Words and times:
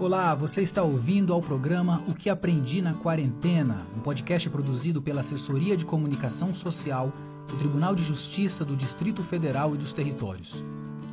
Olá, 0.00 0.32
você 0.32 0.62
está 0.62 0.80
ouvindo 0.80 1.32
ao 1.32 1.42
programa 1.42 2.04
O 2.06 2.14
que 2.14 2.30
Aprendi 2.30 2.80
na 2.80 2.94
Quarentena, 2.94 3.84
um 3.96 3.98
podcast 3.98 4.48
produzido 4.48 5.02
pela 5.02 5.22
Assessoria 5.22 5.76
de 5.76 5.84
Comunicação 5.84 6.54
Social 6.54 7.12
do 7.48 7.56
Tribunal 7.56 7.96
de 7.96 8.04
Justiça 8.04 8.64
do 8.64 8.76
Distrito 8.76 9.24
Federal 9.24 9.74
e 9.74 9.76
dos 9.76 9.92
Territórios. 9.92 10.62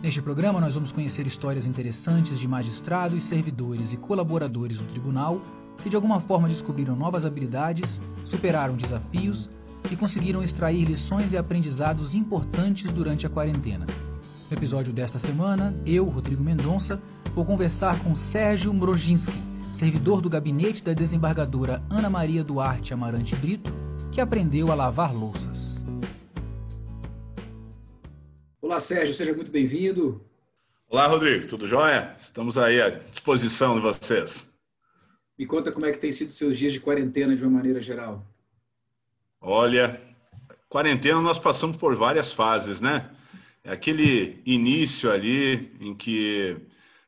Neste 0.04 0.22
programa, 0.22 0.62
nós 0.62 0.76
vamos 0.76 0.92
conhecer 0.92 1.26
histórias 1.26 1.66
interessantes 1.66 2.40
de 2.40 2.48
magistrados, 2.48 3.24
servidores 3.24 3.92
e 3.92 3.98
colaboradores 3.98 4.78
do 4.78 4.86
tribunal 4.86 5.42
que 5.82 5.90
de 5.90 5.96
alguma 5.96 6.20
forma 6.20 6.48
descobriram 6.48 6.96
novas 6.96 7.26
habilidades, 7.26 8.00
superaram 8.24 8.76
desafios 8.76 9.50
e 9.90 9.96
conseguiram 9.96 10.44
extrair 10.44 10.86
lições 10.86 11.34
e 11.34 11.38
aprendizados 11.38 12.14
importantes 12.14 12.94
durante 12.94 13.26
a 13.26 13.30
quarentena. 13.32 13.88
No 14.50 14.56
episódio 14.56 14.94
desta 14.94 15.18
semana, 15.18 15.76
eu, 15.88 16.06
Rodrigo 16.06 16.44
Mendonça, 16.44 17.02
vou 17.34 17.44
conversar 17.44 18.00
com 18.04 18.14
Sérgio 18.14 18.72
Mroginski, 18.72 19.34
servidor 19.74 20.22
do 20.22 20.30
gabinete 20.30 20.84
da 20.84 20.94
desembargadora 20.94 21.82
Ana 21.90 22.12
Maria 22.12 22.44
Duarte 22.44 22.94
Amarante 22.94 23.36
Brito, 23.38 23.74
que 24.12 24.22
aprendeu 24.22 24.72
a 24.72 24.76
lavar 24.76 25.16
louças. 25.16 25.84
Olá, 28.62 28.80
Sérgio, 28.80 29.16
seja 29.16 29.34
muito 29.34 29.50
bem-vindo. 29.50 30.24
Olá, 30.88 31.08
Rodrigo, 31.08 31.48
tudo 31.48 31.68
jóia? 31.68 32.16
Estamos 32.22 32.56
aí 32.56 32.80
à 32.80 32.90
disposição 32.90 33.74
de 33.74 33.82
vocês. 33.82 34.48
Me 35.36 35.48
conta 35.48 35.72
como 35.72 35.88
é 35.88 35.92
que 35.92 35.98
tem 35.98 36.12
sido 36.12 36.32
seus 36.32 36.56
dias 36.56 36.72
de 36.72 36.80
quarentena 36.80 37.36
de 37.36 37.42
uma 37.42 37.58
maneira 37.58 37.82
geral. 37.82 38.24
Olha, 39.42 40.00
quarentena 40.70 41.20
nós 41.20 41.40
passamos 41.40 41.78
por 41.78 41.96
várias 41.96 42.32
fases, 42.32 42.80
né? 42.80 43.10
É 43.66 43.72
aquele 43.72 44.44
início 44.46 45.12
ali 45.12 45.76
em 45.80 45.96
que 45.96 46.56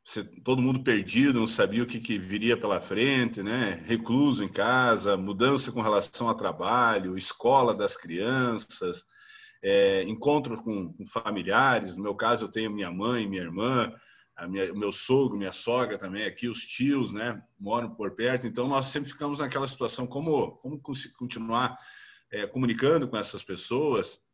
você, 0.04 0.24
todo 0.24 0.60
mundo 0.60 0.84
perdido, 0.84 1.38
não 1.38 1.46
sabia 1.46 1.84
o 1.84 1.86
que, 1.86 2.00
que, 2.00 2.18
viria 2.18 2.58
pela 2.58 2.82
frente, 2.82 3.44
né? 3.44 3.84
Recluso 3.86 4.44
em 4.44 4.48
casa, 4.48 5.16
mudança 5.16 5.72
com 5.72 5.82
relação 5.82 6.28
ao 6.28 6.34
trabalho, 6.34 7.16
escola 7.16 7.76
das 7.76 7.96
crianças, 7.96 9.04
é, 9.62 10.02
encontro 10.06 10.58
com, 10.64 10.94
com, 10.94 11.06
familiares. 11.06 11.96
No 11.96 12.02
meu 12.02 12.16
caso, 12.16 12.46
eu 12.46 12.52
tenho 12.52 12.72
minha 12.72 12.90
mãe, 12.90 13.30
minha 13.30 13.44
irmã, 13.44 13.94
minha, 14.50 14.74
meu 14.74 14.92
sogro, 14.92 15.38
minha 15.38 15.54
sogra 15.54 15.96
também 15.96 16.26
aqui, 16.26 16.50
os 16.50 16.62
tios, 16.62 17.14
né? 17.14 17.40
Moram 17.60 17.94
por 17.94 18.16
perto. 18.16 18.48
Então, 18.48 18.68
nós 18.68 18.88
sempre 18.88 19.12
ficamos 19.12 19.38
naquela 19.38 19.68
situação 19.68 20.08
como, 20.08 20.54
como 20.54 20.82
continuar 21.20 21.78
é, 22.32 22.48
comunicando 22.48 23.08
com 23.08 23.16
essas 23.16 23.44
pessoas 23.44 24.26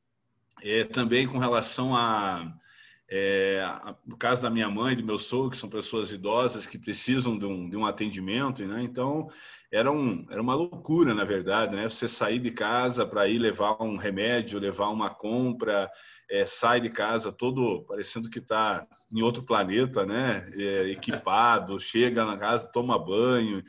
é, 0.61 0.83
também 0.83 1.27
com 1.27 1.37
relação 1.37 1.95
a, 1.95 2.53
é, 3.09 3.61
a, 3.65 3.95
no 4.05 4.17
caso 4.17 4.41
da 4.41 4.49
minha 4.49 4.69
mãe, 4.69 4.95
do 4.95 5.03
meu 5.03 5.19
sogro, 5.19 5.51
que 5.51 5.57
são 5.57 5.69
pessoas 5.69 6.11
idosas 6.11 6.65
que 6.65 6.77
precisam 6.77 7.37
de 7.37 7.45
um, 7.45 7.69
de 7.69 7.77
um 7.77 7.85
atendimento, 7.85 8.65
né? 8.65 8.81
Então, 8.83 9.29
era, 9.71 9.91
um, 9.91 10.25
era 10.29 10.41
uma 10.41 10.55
loucura, 10.55 11.13
na 11.13 11.23
verdade, 11.23 11.75
né? 11.75 11.87
Você 11.87 12.07
sair 12.07 12.39
de 12.39 12.51
casa 12.51 13.05
para 13.05 13.27
ir 13.27 13.39
levar 13.39 13.81
um 13.81 13.97
remédio, 13.97 14.59
levar 14.59 14.89
uma 14.89 15.09
compra, 15.09 15.89
é, 16.29 16.45
sai 16.45 16.79
de 16.79 16.89
casa 16.89 17.31
todo 17.31 17.83
parecendo 17.87 18.29
que 18.29 18.39
está 18.39 18.87
em 19.11 19.21
outro 19.21 19.43
planeta, 19.43 20.05
né? 20.05 20.49
É, 20.55 20.89
equipado, 20.89 21.77
chega 21.81 22.25
na 22.25 22.37
casa, 22.37 22.71
toma 22.71 22.97
banho 22.97 23.63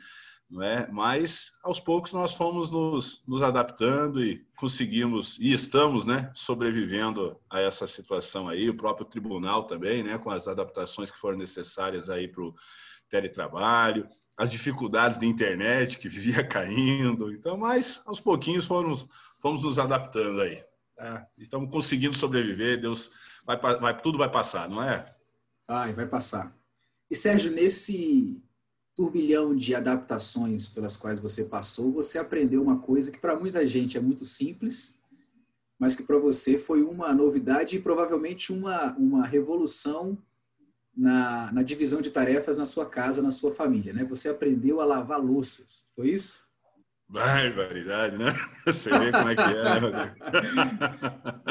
não 0.49 0.61
é? 0.61 0.87
Mas 0.91 1.53
aos 1.63 1.79
poucos 1.79 2.13
nós 2.13 2.33
fomos 2.33 2.69
nos, 2.69 3.23
nos 3.27 3.41
adaptando 3.41 4.23
e 4.23 4.45
conseguimos 4.57 5.37
e 5.39 5.51
estamos, 5.51 6.05
né, 6.05 6.31
sobrevivendo 6.33 7.39
a 7.49 7.59
essa 7.59 7.87
situação 7.87 8.47
aí. 8.47 8.69
O 8.69 8.77
próprio 8.77 9.05
tribunal 9.05 9.63
também, 9.63 10.03
né, 10.03 10.17
com 10.17 10.29
as 10.29 10.47
adaptações 10.47 11.09
que 11.09 11.17
foram 11.17 11.37
necessárias 11.37 12.09
aí 12.09 12.27
para 12.27 12.43
o 12.43 12.53
teletrabalho, 13.09 14.07
as 14.37 14.49
dificuldades 14.49 15.17
de 15.17 15.25
internet 15.25 15.97
que 15.97 16.07
vivia 16.09 16.43
caindo. 16.43 17.31
Então, 17.31 17.57
mas 17.57 18.01
aos 18.05 18.19
pouquinhos 18.19 18.65
fomos 18.65 19.07
fomos 19.39 19.63
nos 19.63 19.77
adaptando 19.77 20.41
aí. 20.41 20.63
Tá? 20.95 21.27
Estamos 21.37 21.69
conseguindo 21.69 22.15
sobreviver. 22.17 22.79
Deus 22.79 23.11
vai, 23.45 23.57
vai 23.57 24.01
tudo 24.01 24.17
vai 24.17 24.29
passar, 24.29 24.69
não 24.69 24.81
é? 24.81 25.05
Vai, 25.67 25.93
vai 25.93 26.07
passar. 26.07 26.55
E 27.09 27.15
Sérgio, 27.15 27.51
nesse 27.51 28.41
turbilhão 28.95 29.55
de 29.55 29.75
adaptações 29.75 30.67
pelas 30.67 30.95
quais 30.95 31.19
você 31.19 31.43
passou, 31.43 31.91
você 31.91 32.17
aprendeu 32.17 32.63
uma 32.63 32.79
coisa 32.79 33.11
que 33.11 33.19
para 33.19 33.35
muita 33.35 33.67
gente 33.67 33.97
é 33.97 34.01
muito 34.01 34.23
simples, 34.23 34.97
mas 35.77 35.95
que 35.95 36.03
para 36.03 36.17
você 36.17 36.57
foi 36.57 36.81
uma 36.81 37.13
novidade 37.13 37.75
e 37.75 37.81
provavelmente 37.81 38.53
uma, 38.53 38.93
uma 38.93 39.27
revolução 39.27 40.17
na, 40.95 41.51
na 41.51 41.61
divisão 41.61 42.01
de 42.01 42.09
tarefas 42.09 42.55
na 42.55 42.65
sua 42.65 42.85
casa, 42.85 43.21
na 43.21 43.31
sua 43.31 43.51
família. 43.51 43.91
Né? 43.91 44.05
Você 44.05 44.29
aprendeu 44.29 44.79
a 44.79 44.85
lavar 44.85 45.19
louças, 45.21 45.89
foi 45.93 46.11
isso? 46.11 46.45
Barbaridade, 47.07 48.17
né? 48.17 48.31
Você 48.65 48.89
vê 48.89 49.11
como 49.11 49.29
é 49.29 49.35
que 49.35 49.41
é. 49.41 50.15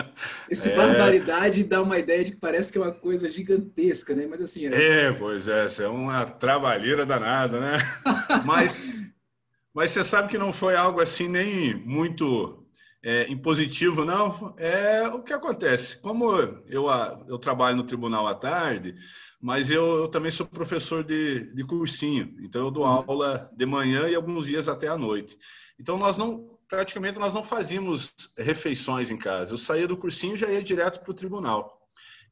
Esse 0.51 0.71
é... 0.71 0.77
barbaridade 0.77 1.65
dá 1.65 1.83
uma 1.83 1.99
ideia 1.99 2.25
de 2.25 2.33
que 2.33 2.39
parece 2.39 2.73
que 2.73 2.79
é 2.79 2.81
uma 2.81 2.93
coisa 2.93 3.29
gigantesca, 3.29 4.15
né? 4.15 4.27
Mas 4.27 4.41
assim. 4.41 4.67
É, 4.67 5.07
é 5.07 5.13
pois 5.13 5.49
é, 5.49 5.67
é 5.81 5.89
uma 5.89 6.25
trabalheira 6.27 7.05
danada, 7.05 7.61
né? 7.61 7.77
Mas, 8.45 8.81
mas 9.73 9.91
você 9.91 10.05
sabe 10.05 10.29
que 10.29 10.39
não 10.39 10.53
foi 10.53 10.77
algo 10.77 11.01
assim 11.01 11.29
nem 11.29 11.75
muito 11.75 12.65
é, 13.03 13.31
impositivo, 13.31 14.05
não. 14.05 14.55
É 14.57 15.09
o 15.09 15.23
que 15.23 15.33
acontece. 15.33 16.01
Como 16.01 16.33
eu, 16.67 16.87
eu 17.29 17.39
trabalho 17.39 17.77
no 17.77 17.85
tribunal 17.85 18.27
à 18.27 18.35
tarde, 18.35 18.95
mas 19.45 19.71
eu, 19.71 19.99
eu, 19.99 20.09
também 20.09 20.31
sou 20.31 20.47
professor 20.47 21.05
de, 21.05 21.55
de 21.55 21.65
cursinho, 21.65 22.35
então 22.41 22.63
eu 22.63 22.71
dou 22.71 22.87
aula 22.87 23.51
de 23.55 23.67
manhã 23.67 24.09
e 24.09 24.15
alguns 24.15 24.47
dias 24.47 24.69
até 24.69 24.89
à 24.89 24.97
noite. 24.97 25.37
Então 25.79 25.99
nós 25.99 26.17
não, 26.17 26.54
praticamente 26.75 27.21
nós 27.21 27.33
não 27.33 27.45
fazíamos 27.45 28.13
refeições 28.37 29.09
em 29.09 29.17
casa. 29.17 29.55
Eu 29.55 29.59
saía 29.59 29.87
do 29.87 29.97
cursinho 29.97 30.35
e 30.35 30.39
já 30.39 30.51
ia 30.51 30.61
direto 30.61 31.01
para 31.01 31.11
o 31.13 31.15
tribunal. 31.15 31.81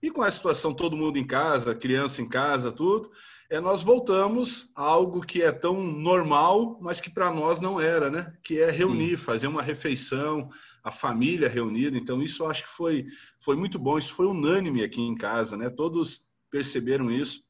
E 0.03 0.11
com 0.11 0.21
a 0.21 0.31
situação 0.33 0.75
todo 0.75 0.97
mundo 0.97 1.17
em 1.17 1.25
casa, 1.25 1.77
criança 1.77 2.21
em 2.21 2.29
casa, 2.29 2.73
tudo, 2.73 3.09
é, 3.49 3.61
nós 3.61 3.85
voltamos 3.85 4.69
a 4.75 4.83
algo 4.83 5.21
que 5.21 5.41
é 5.41 5.53
tão 5.53 5.81
normal, 5.81 6.77
mas 6.83 7.01
que 7.01 7.09
para 7.09 7.31
nós 7.31 7.61
não 7.61 7.81
era, 7.81 8.11
né? 8.11 8.35
Que 8.43 8.59
é 8.59 8.69
reunir, 8.69 9.17
Sim. 9.17 9.25
fazer 9.25 9.47
uma 9.47 9.63
refeição, 9.63 10.49
a 10.83 10.91
família 10.91 11.49
reunida. 11.49 11.97
Então 11.97 12.21
isso 12.21 12.43
eu 12.43 12.51
acho 12.51 12.65
que 12.65 12.71
foi 12.71 13.05
foi 13.39 13.55
muito 13.55 13.79
bom. 13.79 13.97
Isso 13.97 14.13
foi 14.13 14.27
unânime 14.27 14.83
aqui 14.83 15.01
em 15.01 15.15
casa, 15.15 15.57
né? 15.57 15.71
Todos 15.71 16.25
perceberam 16.51 17.13
isso, 17.13 17.45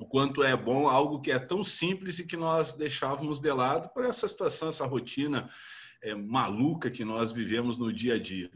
o 0.00 0.04
quanto 0.04 0.42
é 0.42 0.56
bom 0.56 0.88
algo 0.88 1.20
que 1.20 1.30
é 1.30 1.38
tão 1.38 1.62
simples 1.62 2.18
e 2.18 2.26
que 2.26 2.36
nós 2.36 2.74
deixávamos 2.74 3.38
de 3.38 3.52
lado 3.52 3.88
por 3.94 4.04
essa 4.04 4.26
situação, 4.26 4.68
essa 4.68 4.84
rotina 4.84 5.48
é, 6.04 6.14
maluca 6.14 6.90
que 6.90 7.04
nós 7.04 7.32
vivemos 7.32 7.76
no 7.76 7.92
dia 7.92 8.14
a 8.14 8.18
dia. 8.18 8.50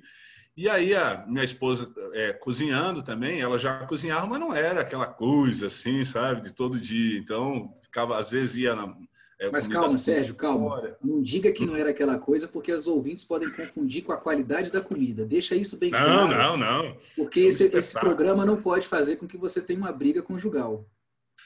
E 0.57 0.69
aí 0.69 0.95
a 0.95 1.25
minha 1.27 1.45
esposa 1.45 1.93
é, 2.13 2.33
cozinhando 2.33 3.03
também, 3.03 3.41
ela 3.41 3.59
já 3.59 3.87
cozinhava, 3.87 4.27
mas 4.27 4.41
não 4.41 4.55
era 4.55 4.81
aquela 4.81 5.07
coisa 5.07 5.69
assim, 5.69 6.05
sabe, 6.05 6.43
de 6.43 6.53
todo 6.53 6.81
dia. 6.81 7.19
Então 7.19 7.77
ficava 7.81 8.19
às 8.19 8.31
vezes 8.31 8.57
ia 8.57 8.75
na, 8.75 8.93
é, 9.39 9.51
Mas 9.51 9.69
calma, 9.69 9.97
Sérgio, 9.97 10.35
calma. 10.35 10.97
Não 11.03 11.23
diga 11.23 11.53
que 11.53 11.65
não 11.65 11.77
era 11.77 11.91
aquela 11.91 12.19
coisa, 12.19 12.49
porque 12.49 12.73
os 12.73 12.89
ouvintes 12.89 13.25
podem 13.25 13.49
confundir 13.53 14.03
com 14.03 14.11
a 14.11 14.17
qualidade 14.17 14.73
da 14.73 14.81
comida. 14.81 15.25
Deixa 15.25 15.55
isso 15.55 15.77
bem 15.79 15.93
não, 15.93 15.99
claro. 15.99 16.29
Não, 16.29 16.57
não, 16.57 16.83
não. 16.83 16.97
Porque 17.15 17.41
esse, 17.41 17.67
esse, 17.73 17.99
programa 17.99 18.45
não 18.45 18.61
pode 18.61 18.89
fazer 18.89 19.15
com 19.17 19.29
que 19.29 19.37
você 19.37 19.61
tenha 19.61 19.79
uma 19.79 19.93
briga 19.93 20.23
conjugal. 20.23 20.85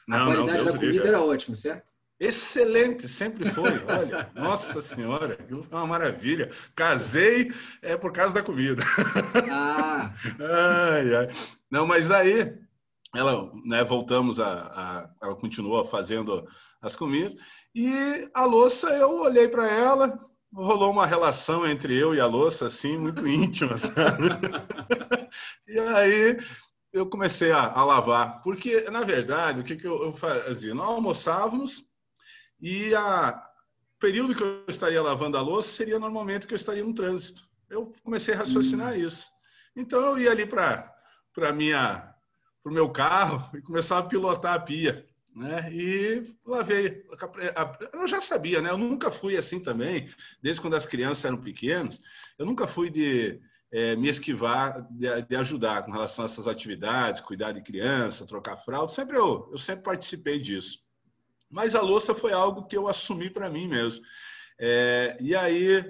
Não, 0.09 0.23
a 0.23 0.35
qualidade 0.35 0.65
não, 0.65 0.73
da 0.73 0.79
comida 0.79 1.07
era 1.07 1.21
ótima, 1.21 1.55
certo? 1.55 1.93
Excelente, 2.23 3.09
sempre 3.09 3.51
foi. 3.51 3.71
Olha, 3.85 4.31
nossa 4.33 4.81
senhora, 4.81 5.33
aquilo 5.33 5.65
foi 5.65 5.77
uma 5.77 5.89
maravilha. 5.89 6.49
Casei 6.73 7.51
é 7.83 7.97
por 7.97 8.13
causa 8.13 8.33
da 8.33 8.45
comida. 8.45 8.81
Ah. 9.51 10.13
ai, 10.39 11.15
ai. 11.17 11.29
Não, 11.69 11.85
mas 11.85 12.13
aí 12.13 12.57
ela, 13.13 13.51
né, 13.65 13.83
voltamos 13.83 14.39
a, 14.39 14.47
a, 14.47 15.11
ela 15.21 15.35
continua 15.35 15.85
fazendo 15.85 16.47
as 16.81 16.95
comidas 16.95 17.35
e 17.75 18.31
a 18.33 18.45
louça, 18.45 18.89
eu 18.91 19.19
olhei 19.23 19.49
para 19.49 19.69
ela, 19.69 20.17
rolou 20.55 20.93
uma 20.93 21.07
relação 21.07 21.67
entre 21.67 21.97
eu 21.97 22.15
e 22.15 22.21
a 22.21 22.27
louça, 22.27 22.69
assim, 22.69 22.97
muito 22.97 23.27
íntima, 23.27 23.77
sabe? 23.79 24.29
e 25.67 25.77
aí 25.77 26.39
eu 26.93 27.05
comecei 27.07 27.51
a, 27.51 27.73
a, 27.73 27.85
lavar, 27.85 28.41
porque, 28.43 28.83
na 28.91 29.03
verdade, 29.03 29.61
o 29.61 29.65
que, 29.65 29.75
que 29.75 29.87
eu, 29.89 30.05
eu 30.05 30.13
fazia? 30.13 30.73
Nós 30.73 30.89
almoçávamos 30.89 31.91
e 32.63 32.95
a, 32.95 33.45
o 33.97 33.99
período 33.99 34.35
que 34.35 34.43
eu 34.43 34.65
estaria 34.69 35.03
lavando 35.03 35.37
a 35.37 35.43
louça 35.43 35.69
seria 35.69 35.99
normalmente 35.99 36.47
que 36.47 36.55
eu 36.55 36.57
estaria 36.57 36.85
no 36.85 36.95
trânsito. 36.95 37.43
Eu 37.69 37.93
comecei 38.03 38.33
a 38.33 38.39
raciocinar 38.39 38.95
hum. 38.95 38.97
isso. 38.97 39.29
Então, 39.77 40.01
eu 40.01 40.19
ia 40.19 40.31
ali 40.31 40.47
para 40.47 41.53
minha 41.55 42.09
para 42.63 42.71
o 42.71 42.75
meu 42.75 42.91
carro 42.91 43.51
e 43.57 43.61
começava 43.61 44.07
a 44.07 44.09
pilotar 44.09 44.55
a 44.55 44.61
pia 44.61 45.05
né? 45.35 45.73
E 45.73 46.23
lavei. 46.45 47.05
Eu 47.93 48.07
já 48.07 48.21
sabia, 48.21 48.61
né? 48.61 48.71
Eu 48.71 48.79
nunca 48.79 49.11
fui 49.11 49.37
assim 49.37 49.59
também, 49.59 50.09
desde 50.43 50.61
quando 50.61 50.75
as 50.75 50.87
crianças 50.87 51.25
eram 51.25 51.39
pequenas. 51.39 52.01
Eu 52.39 52.47
nunca 52.47 52.67
fui 52.67 52.91
de 52.91 53.41
é, 53.73 53.97
me 53.97 54.09
esquivar 54.09 54.87
de, 54.91 55.23
de, 55.23 55.37
ajudar 55.37 55.85
com 55.85 55.91
relação 55.91 56.25
a 56.25 56.27
essas 56.27 56.47
atividades, 56.47 57.21
cuidar 57.21 57.53
de 57.53 57.63
criança, 57.63 58.27
trocar 58.27 58.57
fralda. 58.59 58.89
Sempre 58.89 59.17
eu, 59.17 59.49
eu 59.51 59.59
sempre 59.59 59.85
participei 59.85 60.39
disso. 60.39 60.81
Mas 61.53 61.75
a 61.75 61.83
louça 61.83 62.15
foi 62.15 62.33
algo 62.33 62.67
que 62.67 62.77
eu 62.77 62.89
assumi 62.89 63.29
para 63.29 63.51
mim 63.51 63.69
mesmo. 63.69 64.03
É, 64.59 65.17
e 65.21 65.35
aí 65.35 65.85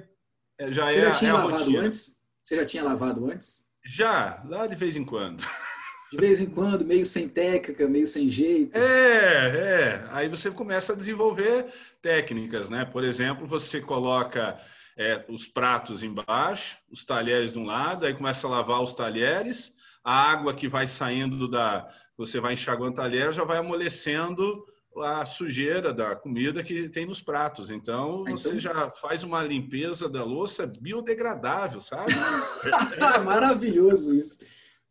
é, 0.58 0.70
já 0.72 0.90
Você 0.90 0.98
é, 0.98 1.02
já 1.02 1.10
tinha 1.12 1.30
é 1.30 1.34
lavado 1.34 1.64
rotina. 1.64 1.80
antes? 1.82 2.18
Você 2.42 2.56
já 2.56 2.66
tinha 2.66 2.82
lavado 2.82 3.30
antes? 3.30 3.64
Já, 3.84 4.42
lá 4.48 4.66
de 4.66 4.74
vez 4.74 4.96
em 4.96 5.04
quando. 5.04 5.42
De 6.10 6.18
vez 6.18 6.42
em 6.42 6.46
quando, 6.46 6.84
meio 6.84 7.06
sem 7.06 7.26
técnica, 7.26 7.88
meio 7.88 8.06
sem 8.06 8.28
jeito. 8.28 8.76
É, 8.76 8.82
é. 8.82 10.08
Aí 10.10 10.28
você 10.28 10.50
começa 10.50 10.92
a 10.92 10.96
desenvolver 10.96 11.64
técnicas, 12.02 12.68
né? 12.68 12.84
Por 12.84 13.02
exemplo, 13.02 13.46
você 13.46 13.80
coloca 13.80 14.60
é, 14.94 15.24
os 15.26 15.46
pratos 15.46 16.02
embaixo, 16.02 16.76
os 16.90 17.02
talheres 17.02 17.54
de 17.54 17.58
um 17.58 17.64
lado, 17.64 18.04
aí 18.04 18.12
começa 18.12 18.46
a 18.46 18.50
lavar 18.50 18.82
os 18.82 18.92
talheres, 18.92 19.72
a 20.04 20.30
água 20.30 20.52
que 20.52 20.68
vai 20.68 20.86
saindo 20.86 21.48
da. 21.48 21.88
Você 22.18 22.40
vai 22.40 22.52
enxaguando 22.52 22.92
o 22.92 22.96
talher, 22.96 23.32
já 23.32 23.44
vai 23.44 23.56
amolecendo 23.56 24.66
a 24.98 25.24
sujeira 25.24 25.92
da 25.92 26.14
comida 26.14 26.62
que 26.62 26.88
tem 26.88 27.06
nos 27.06 27.22
pratos. 27.22 27.70
Então, 27.70 28.24
Ah, 28.26 28.30
você 28.32 28.48
então- 28.48 28.60
já 28.60 28.90
faz 28.92 29.22
uma 29.24 29.42
limpeza 29.42 30.08
da 30.08 30.24
louça 30.24 30.66
biodegradável, 30.66 31.80
sabe? 31.80 32.12
Maravilhoso 33.24 34.14
isso. 34.14 34.40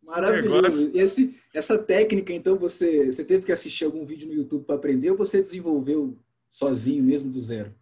Maravilhoso. 0.04 0.92
Esse, 0.94 1.40
essa 1.54 1.78
técnica, 1.78 2.34
então, 2.34 2.58
você, 2.58 3.12
você 3.12 3.24
teve 3.24 3.46
que 3.46 3.52
assistir 3.52 3.86
algum 3.86 4.06
vídeo 4.06 4.28
no 4.28 4.34
YouTube 4.34 4.66
para 4.66 4.76
aprender 4.76 5.12
ou 5.12 5.18
você 5.18 5.42
desenvolveu 5.42 6.18
sozinho 6.50 7.04
mesmo 7.04 7.32
do 7.32 7.40
zero? 7.40 7.74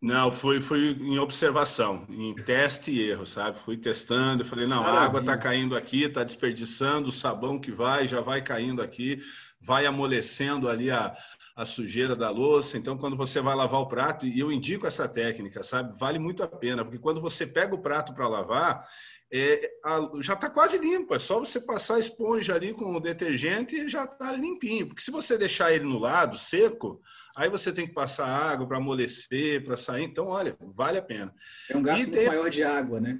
Não, 0.00 0.30
fui, 0.30 0.60
fui 0.60 0.90
em 1.00 1.18
observação, 1.18 2.06
em 2.10 2.34
teste 2.34 2.90
e 2.90 3.08
erro, 3.08 3.24
sabe? 3.26 3.58
Fui 3.58 3.74
testando, 3.74 4.44
falei, 4.44 4.66
não, 4.66 4.84
a 4.84 5.00
água 5.00 5.20
está 5.20 5.34
caindo 5.34 5.74
aqui, 5.74 6.02
está 6.02 6.22
desperdiçando, 6.22 7.08
o 7.08 7.12
sabão 7.12 7.58
que 7.58 7.72
vai, 7.72 8.06
já 8.06 8.20
vai 8.20 8.42
caindo 8.42 8.82
aqui, 8.82 9.16
vai 9.64 9.86
amolecendo 9.86 10.68
ali 10.68 10.90
a, 10.90 11.16
a 11.56 11.64
sujeira 11.64 12.14
da 12.14 12.28
louça. 12.30 12.76
Então, 12.76 12.98
quando 12.98 13.16
você 13.16 13.40
vai 13.40 13.54
lavar 13.54 13.80
o 13.80 13.88
prato, 13.88 14.26
e 14.26 14.38
eu 14.38 14.52
indico 14.52 14.86
essa 14.86 15.08
técnica, 15.08 15.62
sabe? 15.62 15.96
Vale 15.98 16.18
muito 16.18 16.42
a 16.42 16.48
pena, 16.48 16.84
porque 16.84 16.98
quando 16.98 17.20
você 17.20 17.46
pega 17.46 17.74
o 17.74 17.80
prato 17.80 18.12
para 18.12 18.28
lavar, 18.28 18.86
é, 19.32 19.68
a- 19.84 20.10
já 20.20 20.34
está 20.34 20.50
quase 20.50 20.76
limpo, 20.78 21.14
é 21.14 21.18
só 21.18 21.40
você 21.40 21.60
passar 21.60 21.94
a 21.96 21.98
esponja 21.98 22.54
ali 22.54 22.72
com 22.74 22.94
o 22.94 23.00
detergente 23.00 23.74
e 23.74 23.88
já 23.88 24.04
está 24.04 24.32
limpinho. 24.32 24.86
Porque 24.88 25.02
se 25.02 25.10
você 25.10 25.36
deixar 25.38 25.72
ele 25.72 25.84
no 25.84 25.98
lado, 25.98 26.36
seco, 26.36 27.00
aí 27.36 27.48
você 27.48 27.72
tem 27.72 27.86
que 27.86 27.94
passar 27.94 28.26
água 28.28 28.66
para 28.68 28.76
amolecer, 28.76 29.64
para 29.64 29.76
sair. 29.76 30.04
Então, 30.04 30.26
olha, 30.26 30.54
vale 30.60 30.98
a 30.98 31.02
pena. 31.02 31.34
É 31.70 31.76
um 31.76 31.82
gasto 31.82 32.10
tem- 32.10 32.28
maior 32.28 32.50
de 32.50 32.62
água, 32.62 33.00
né? 33.00 33.18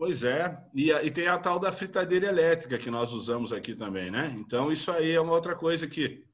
Pois 0.00 0.24
é, 0.24 0.56
e, 0.74 0.90
e 0.90 1.10
tem 1.10 1.28
a 1.28 1.36
tal 1.38 1.58
da 1.58 1.70
fritadeira 1.70 2.26
elétrica 2.26 2.78
que 2.78 2.90
nós 2.90 3.12
usamos 3.12 3.52
aqui 3.52 3.74
também, 3.74 4.10
né? 4.10 4.34
Então, 4.38 4.72
isso 4.72 4.90
aí 4.90 5.10
é 5.10 5.20
uma 5.20 5.34
outra 5.34 5.54
coisa 5.54 5.86
que 5.86 6.24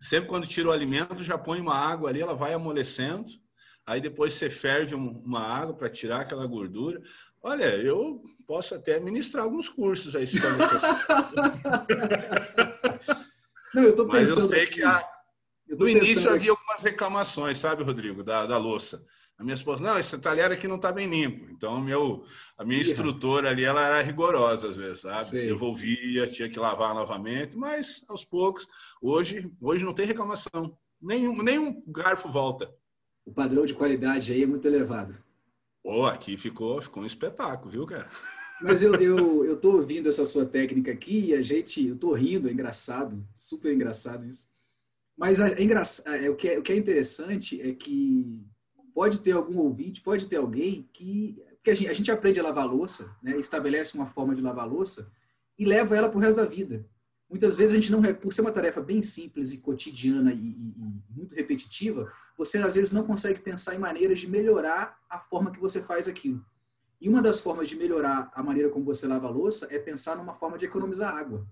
sempre 0.00 0.28
quando 0.28 0.48
tira 0.48 0.68
o 0.68 0.72
alimento, 0.72 1.22
já 1.22 1.38
põe 1.38 1.60
uma 1.60 1.76
água 1.76 2.08
ali, 2.10 2.20
ela 2.20 2.34
vai 2.34 2.52
amolecendo, 2.54 3.26
aí 3.86 4.00
depois 4.00 4.34
você 4.34 4.50
ferve 4.50 4.96
um- 4.96 5.22
uma 5.24 5.38
água 5.46 5.76
para 5.76 5.88
tirar 5.88 6.22
aquela 6.22 6.44
gordura. 6.44 7.00
Olha, 7.40 7.66
eu 7.76 8.20
posso 8.48 8.74
até 8.74 8.98
ministrar 8.98 9.44
alguns 9.44 9.68
cursos 9.68 10.16
aí, 10.16 10.26
se 10.26 10.40
for 10.40 10.52
necessário. 10.58 10.98
Não, 13.72 13.84
eu 13.84 13.94
tô 13.94 14.04
Mas 14.06 14.28
eu 14.30 14.34
pensando 14.34 14.50
sei 14.50 14.62
aqui, 14.64 14.72
que 14.74 14.82
a, 14.82 15.08
no 15.68 15.76
pensando 15.86 15.88
início 15.98 16.18
aqui- 16.22 16.28
havia 16.34 16.50
algumas 16.50 16.82
reclamações, 16.82 17.58
sabe, 17.60 17.84
Rodrigo, 17.84 18.24
da, 18.24 18.44
da 18.44 18.58
louça. 18.58 19.04
A 19.42 19.44
minha 19.44 19.56
esposa, 19.56 19.84
não, 19.84 19.98
esse 19.98 20.16
talher 20.18 20.52
aqui 20.52 20.68
não 20.68 20.76
está 20.76 20.92
bem 20.92 21.08
limpo. 21.08 21.50
Então, 21.50 21.80
meu, 21.80 22.24
a 22.56 22.64
minha 22.64 22.80
instrutora 22.80 23.50
ali, 23.50 23.64
ela 23.64 23.84
era 23.84 24.00
rigorosa 24.00 24.68
às 24.68 24.76
vezes, 24.76 25.00
sabe? 25.00 25.24
Sei. 25.24 25.46
Devolvia, 25.48 26.28
tinha 26.28 26.48
que 26.48 26.60
lavar 26.60 26.94
novamente, 26.94 27.56
mas 27.56 28.04
aos 28.08 28.24
poucos, 28.24 28.68
hoje, 29.02 29.50
hoje 29.60 29.84
não 29.84 29.92
tem 29.92 30.06
reclamação. 30.06 30.78
Nenhum, 31.02 31.42
nenhum 31.42 31.82
garfo 31.88 32.30
volta. 32.30 32.72
o 33.26 33.32
padrão 33.32 33.66
de 33.66 33.74
qualidade 33.74 34.32
aí 34.32 34.44
é 34.44 34.46
muito 34.46 34.68
elevado. 34.68 35.12
Pô, 35.82 36.06
aqui 36.06 36.36
ficou, 36.36 36.80
ficou 36.80 37.02
um 37.02 37.06
espetáculo, 37.06 37.68
viu, 37.68 37.84
cara? 37.84 38.08
Mas 38.60 38.80
eu, 38.80 38.94
eu, 38.94 39.42
eu 39.44 39.56
tô 39.56 39.72
ouvindo 39.72 40.08
essa 40.08 40.24
sua 40.24 40.46
técnica 40.46 40.92
aqui 40.92 41.30
e 41.30 41.34
a 41.34 41.42
gente, 41.42 41.84
eu 41.84 41.96
tô 41.96 42.12
rindo, 42.12 42.48
é 42.48 42.52
engraçado, 42.52 43.26
super 43.34 43.74
engraçado 43.74 44.24
isso. 44.24 44.48
Mas 45.18 45.40
é 45.40 45.60
engraçado, 45.60 46.14
é, 46.14 46.30
o, 46.30 46.36
que 46.36 46.48
é, 46.48 46.58
o 46.60 46.62
que 46.62 46.72
é 46.72 46.76
interessante 46.76 47.60
é 47.60 47.72
que 47.74 48.46
pode 48.94 49.20
ter 49.20 49.32
algum 49.32 49.58
ouvinte, 49.58 50.00
pode 50.00 50.26
ter 50.28 50.36
alguém 50.36 50.88
que. 50.92 51.42
Porque 51.56 51.70
a 51.70 51.74
gente, 51.74 51.88
a 51.88 51.92
gente 51.92 52.10
aprende 52.10 52.40
a 52.40 52.42
lavar 52.42 52.66
louça, 52.66 53.16
né, 53.22 53.38
estabelece 53.38 53.96
uma 53.96 54.06
forma 54.06 54.34
de 54.34 54.40
lavar 54.42 54.68
louça 54.68 55.12
e 55.58 55.64
leva 55.64 55.96
ela 55.96 56.08
para 56.08 56.18
o 56.18 56.20
resto 56.20 56.36
da 56.38 56.44
vida. 56.44 56.84
Muitas 57.30 57.56
vezes 57.56 57.72
a 57.72 57.76
gente 57.76 57.90
não, 57.90 58.02
por 58.14 58.32
ser 58.32 58.40
uma 58.42 58.50
tarefa 58.52 58.80
bem 58.82 59.00
simples 59.00 59.52
e 59.54 59.58
cotidiana 59.58 60.32
e, 60.32 60.36
e- 60.36 60.74
e 60.76 61.16
muito 61.16 61.34
repetitiva, 61.34 62.12
você 62.36 62.58
às 62.58 62.74
vezes 62.74 62.92
não 62.92 63.04
consegue 63.04 63.40
pensar 63.40 63.74
em 63.74 63.78
maneiras 63.78 64.18
de 64.20 64.28
melhorar 64.28 64.98
a 65.08 65.18
forma 65.18 65.50
que 65.50 65.60
você 65.60 65.80
faz 65.80 66.08
aquilo. 66.08 66.44
E 67.00 67.08
uma 67.08 67.22
das 67.22 67.40
formas 67.40 67.68
de 67.68 67.76
melhorar 67.76 68.30
a 68.34 68.42
maneira 68.42 68.68
como 68.68 68.84
você 68.84 69.06
lava 69.06 69.28
a 69.28 69.30
louça 69.30 69.66
é 69.70 69.78
pensar 69.78 70.16
numa 70.16 70.34
forma 70.34 70.58
de 70.58 70.64
economizar 70.66 71.14
água. 71.14 71.46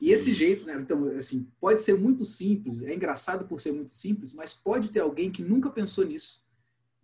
E 0.00 0.10
esse 0.10 0.32
jeito, 0.32 0.66
né, 0.66 0.78
então, 0.80 1.08
assim, 1.16 1.46
pode 1.60 1.80
ser 1.82 1.98
muito 1.98 2.24
simples, 2.24 2.82
é 2.82 2.94
engraçado 2.94 3.46
por 3.46 3.60
ser 3.60 3.72
muito 3.72 3.94
simples, 3.94 4.32
mas 4.32 4.54
pode 4.54 4.90
ter 4.90 5.00
alguém 5.00 5.30
que 5.30 5.42
nunca 5.42 5.68
pensou 5.68 6.06
nisso, 6.06 6.42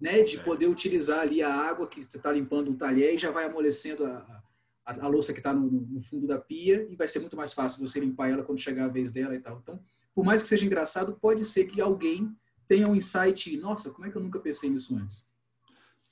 né, 0.00 0.22
de 0.22 0.37
É. 0.37 0.40
poder 0.43 0.66
utilizar 0.66 1.20
ali 1.20 1.43
a 1.43 1.52
água 1.54 1.87
que 1.88 2.02
você 2.02 2.16
está 2.16 2.31
limpando 2.32 2.70
um 2.70 2.76
talher 2.76 3.14
e 3.14 3.19
já 3.19 3.31
vai 3.31 3.44
amolecendo 3.46 4.04
a, 4.04 4.43
a, 4.84 5.04
a 5.04 5.08
louça 5.08 5.32
que 5.32 5.40
está 5.40 5.52
no, 5.52 5.69
no 5.70 6.00
fundo 6.02 6.26
da 6.26 6.38
pia 6.38 6.87
e 6.90 6.96
vai 6.96 7.08
ser 7.08 7.20
muito 7.20 7.37
mais 7.37 7.54
fácil 7.54 7.87
você 7.87 7.98
limpar 7.98 8.31
ela 8.31 8.43
quando 8.43 8.58
chegar 8.60 8.84
a 8.84 8.88
vez 8.88 9.10
dela 9.10 9.34
e 9.34 9.40
tal. 9.40 9.58
Então, 9.62 9.81
por 10.14 10.25
mais 10.25 10.43
que 10.43 10.48
seja 10.48 10.66
engraçado, 10.66 11.14
pode 11.20 11.44
ser 11.44 11.64
que 11.64 11.81
alguém 11.81 12.34
tenha 12.69 12.88
um 12.88 12.94
insight, 12.94 13.56
nossa, 13.56 13.90
como 13.90 14.06
é 14.06 14.10
que 14.10 14.16
eu 14.16 14.22
nunca 14.22 14.38
pensei 14.40 14.69
nisso 14.69 14.96
antes? 14.96 15.26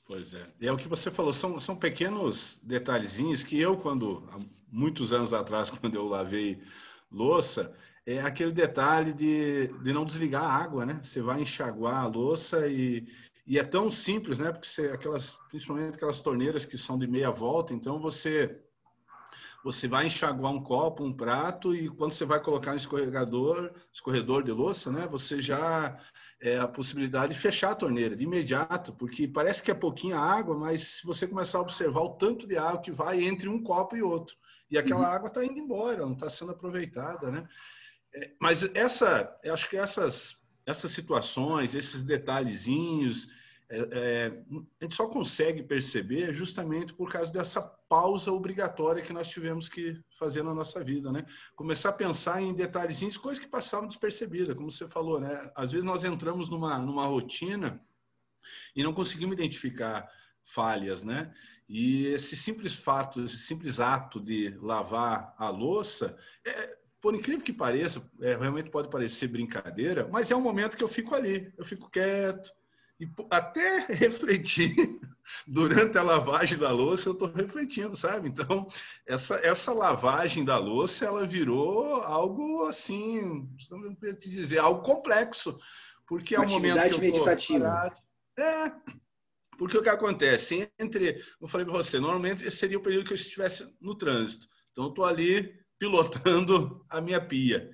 Pois 0.07 0.35
é. 0.35 0.47
É 0.61 0.71
o 0.71 0.77
que 0.77 0.87
você 0.89 1.11
falou, 1.11 1.33
são, 1.33 1.59
são 1.59 1.75
pequenos 1.77 2.61
detalhezinhos 2.63 3.43
que 3.43 3.59
eu, 3.59 3.77
quando, 3.77 4.29
há 4.31 4.39
muitos 4.71 5.13
anos 5.13 5.33
atrás, 5.33 5.71
quando 5.71 5.95
eu 5.95 6.07
lavei 6.07 6.61
louça, 7.11 7.73
é 8.07 8.21
aquele 8.21 8.53
detalhe 8.53 9.13
de, 9.15 9.69
de 9.83 9.93
não 9.93 10.05
desligar 10.05 10.43
a 10.45 10.53
água, 10.55 10.85
né? 10.85 11.01
Você 11.03 11.23
vai 11.23 11.41
enxaguar 11.41 12.05
a 12.05 12.07
louça 12.07 12.69
e, 12.69 13.07
e 13.47 13.59
é 13.59 13.65
tão 13.65 13.91
simples, 13.91 14.39
né? 14.39 14.51
Porque 14.51 14.67
você, 14.67 14.87
aquelas, 14.89 15.39
principalmente 15.49 15.97
aquelas 15.97 16.21
torneiras 16.21 16.65
que 16.65 16.79
são 16.79 16.99
de 16.99 17.07
meia 17.07 17.31
volta, 17.31 17.75
então 17.75 17.99
você 17.99 18.61
você 19.65 19.89
vai 19.89 20.07
enxaguar 20.07 20.53
um 20.53 20.63
copo, 20.63 21.03
um 21.03 21.13
prato 21.13 21.75
e 21.75 21.89
quando 21.89 22.13
você 22.13 22.27
vai 22.27 22.39
colocar 22.39 22.73
no 22.73 22.77
escorregador, 22.77 23.73
escorredor 23.91 24.43
de 24.43 24.53
louça, 24.53 24.93
né? 24.93 25.07
Você 25.07 25.41
já 25.41 25.99
é 26.39 26.59
a 26.59 26.69
possibilidade 26.69 27.33
de 27.33 27.41
fechar 27.41 27.71
a 27.71 27.75
torneira 27.75 28.15
de 28.15 28.25
imediato, 28.25 28.93
porque 28.93 29.27
parece 29.27 29.63
que 29.63 29.71
é 29.71 29.75
pouquinha 29.75 30.19
água, 30.19 30.55
mas 30.55 30.99
se 30.99 31.07
você 31.07 31.27
começar 31.27 31.59
a 31.59 31.63
observar 31.63 32.03
o 32.03 32.11
tanto 32.11 32.47
de 32.47 32.59
água 32.59 32.83
que 32.83 32.93
vai 32.93 33.25
entre 33.25 33.49
um 33.49 33.63
copo 33.63 33.97
e 33.97 34.03
outro, 34.03 34.37
e 34.71 34.77
aquela 34.77 35.09
água 35.09 35.29
está 35.29 35.43
indo 35.43 35.59
embora, 35.59 36.05
não 36.05 36.13
está 36.13 36.29
sendo 36.29 36.53
aproveitada, 36.53 37.31
né? 37.31 37.49
É, 38.15 38.33
mas 38.39 38.63
essa, 38.75 39.35
acho 39.47 39.71
que 39.71 39.79
essas 39.79 40.44
essas 40.67 40.93
situações, 40.93 41.75
esses 41.75 42.03
detalhezinhos, 42.03 43.29
é, 43.69 43.79
é, 43.79 44.45
a 44.81 44.85
gente 44.85 44.95
só 44.95 45.09
consegue 45.09 45.63
perceber 45.63 46.35
justamente 46.35 46.93
por 46.93 47.11
causa 47.11 47.33
dessa 47.33 47.63
pausa 47.63 48.31
obrigatória 48.31 49.03
que 49.03 49.13
nós 49.13 49.29
tivemos 49.29 49.69
que 49.69 50.01
fazer 50.19 50.43
na 50.43 50.55
nossa 50.55 50.83
vida, 50.85 51.11
né? 51.11 51.25
Começar 51.57 51.89
a 51.89 51.95
pensar 51.95 52.43
em 52.43 52.55
detalhezinhos, 52.55 53.17
coisas 53.17 53.43
que 53.43 53.51
passavam 53.51 53.89
despercebidas, 53.89 54.55
como 54.55 54.71
você 54.71 54.87
falou, 54.89 55.19
né? 55.19 55.51
Às 55.55 55.73
vezes 55.73 55.85
nós 55.85 56.05
entramos 56.05 56.49
numa, 56.51 56.79
numa 56.79 57.07
rotina 57.07 57.83
e 58.77 58.83
não 58.83 58.93
conseguimos 58.93 59.35
identificar 59.35 60.09
falhas, 60.43 61.03
né? 61.03 61.33
E 61.67 62.07
esse 62.09 62.37
simples 62.37 62.75
fato, 62.75 63.25
esse 63.25 63.39
simples 63.39 63.81
ato 63.81 64.21
de 64.21 64.51
lavar 64.61 65.35
a 65.39 65.49
louça, 65.49 66.17
é, 66.47 66.79
por 67.05 67.15
incrível 67.15 67.45
que 67.45 67.53
pareça, 67.53 68.03
é, 68.23 68.35
realmente 68.35 68.71
pode 68.71 68.89
parecer 68.89 69.29
brincadeira, 69.29 70.09
mas 70.11 70.31
é 70.31 70.37
um 70.37 70.41
momento 70.41 70.75
que 70.75 70.83
eu 70.83 70.89
fico 70.89 71.15
ali, 71.15 71.53
eu 71.59 71.63
fico 71.63 71.91
quieto, 71.91 72.51
e 72.99 73.07
até 73.29 73.81
refletir 73.93 74.75
durante 75.47 75.99
a 75.99 76.03
lavagem 76.03 76.57
da 76.57 76.71
louça, 76.71 77.11
eu 77.11 77.13
estou 77.13 77.31
refletindo, 77.31 77.95
sabe? 77.95 78.31
Então, 78.31 78.67
essa, 79.07 79.35
essa 79.45 79.75
lavagem 79.75 80.47
da 80.47 80.57
louça, 80.57 81.05
ela 81.05 81.27
virou 81.27 81.97
algo 81.97 82.65
assim, 82.65 83.51
não 83.71 83.95
te 83.95 84.31
dizer, 84.31 84.61
algo 84.61 84.81
complexo, 84.81 85.61
porque 86.07 86.35
é 86.35 86.41
um 86.41 86.49
momento 86.49 86.89
que 86.89 86.95
eu 86.95 87.01
meditativa. 87.01 87.67
Parado. 87.67 88.01
É, 88.39 88.73
porque 89.59 89.77
o 89.77 89.83
que 89.83 89.91
acontece? 89.91 90.73
Entre, 90.79 91.23
eu 91.39 91.47
falei 91.49 91.67
para 91.67 91.77
você, 91.77 92.01
normalmente 92.01 92.47
esse 92.47 92.57
seria 92.57 92.79
o 92.79 92.83
período 92.83 93.05
que 93.05 93.13
eu 93.13 93.17
estivesse 93.17 93.71
no 93.79 93.95
trânsito. 93.95 94.47
Então, 94.73 94.85
eu 94.85 94.89
estou 94.89 95.05
ali 95.05 95.63
pilotando 95.79 96.85
a 96.89 97.01
minha 97.01 97.21
pia. 97.21 97.71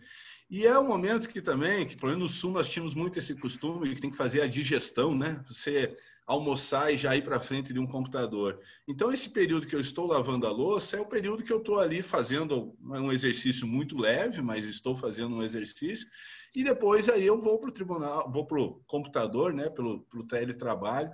E 0.50 0.66
é 0.66 0.76
um 0.76 0.88
momento 0.88 1.28
que 1.28 1.40
também, 1.40 1.87
que 1.87 1.97
pelo 1.97 2.11
menos 2.11 2.33
no 2.33 2.37
Sul 2.37 2.50
nós 2.50 2.69
tínhamos 2.69 2.92
muito 2.92 3.16
esse 3.21 3.37
costume, 3.37 3.95
que 3.95 4.00
tem 4.00 4.11
que 4.11 4.16
fazer 4.16 4.42
a 4.42 4.49
digestão, 4.49 5.14
né? 5.14 5.40
Você 5.47 5.95
almoçar 6.26 6.92
e 6.92 6.97
já 6.97 7.14
ir 7.14 7.23
para 7.23 7.38
frente 7.38 7.73
de 7.73 7.78
um 7.78 7.87
computador. 7.87 8.59
Então, 8.88 9.12
esse 9.12 9.30
período 9.30 9.66
que 9.66 9.76
eu 9.76 9.80
estou 9.80 10.09
lavando 10.09 10.49
a 10.49 10.50
louça 10.50 10.97
é 10.97 11.00
o 11.00 11.07
período 11.07 11.45
que 11.45 11.52
eu 11.52 11.59
estou 11.59 11.78
ali 11.78 12.02
fazendo 12.02 12.76
um 12.83 13.12
exercício 13.12 13.64
muito 13.64 13.97
leve, 13.97 14.42
mas 14.42 14.66
estou 14.66 14.92
fazendo 14.92 15.37
um 15.37 15.42
exercício. 15.42 16.09
E 16.54 16.64
depois 16.64 17.09
aí 17.09 17.25
eu 17.25 17.40
vou 17.40 17.61
para 17.61 17.71
o 17.71 17.73
tribunal, 17.73 18.28
vou 18.33 18.45
para 18.45 18.61
o 18.61 18.83
computador, 18.88 19.52
né? 19.52 19.71
Pelo, 19.71 20.00
pelo 20.02 20.26
teletrabalho. 20.26 21.12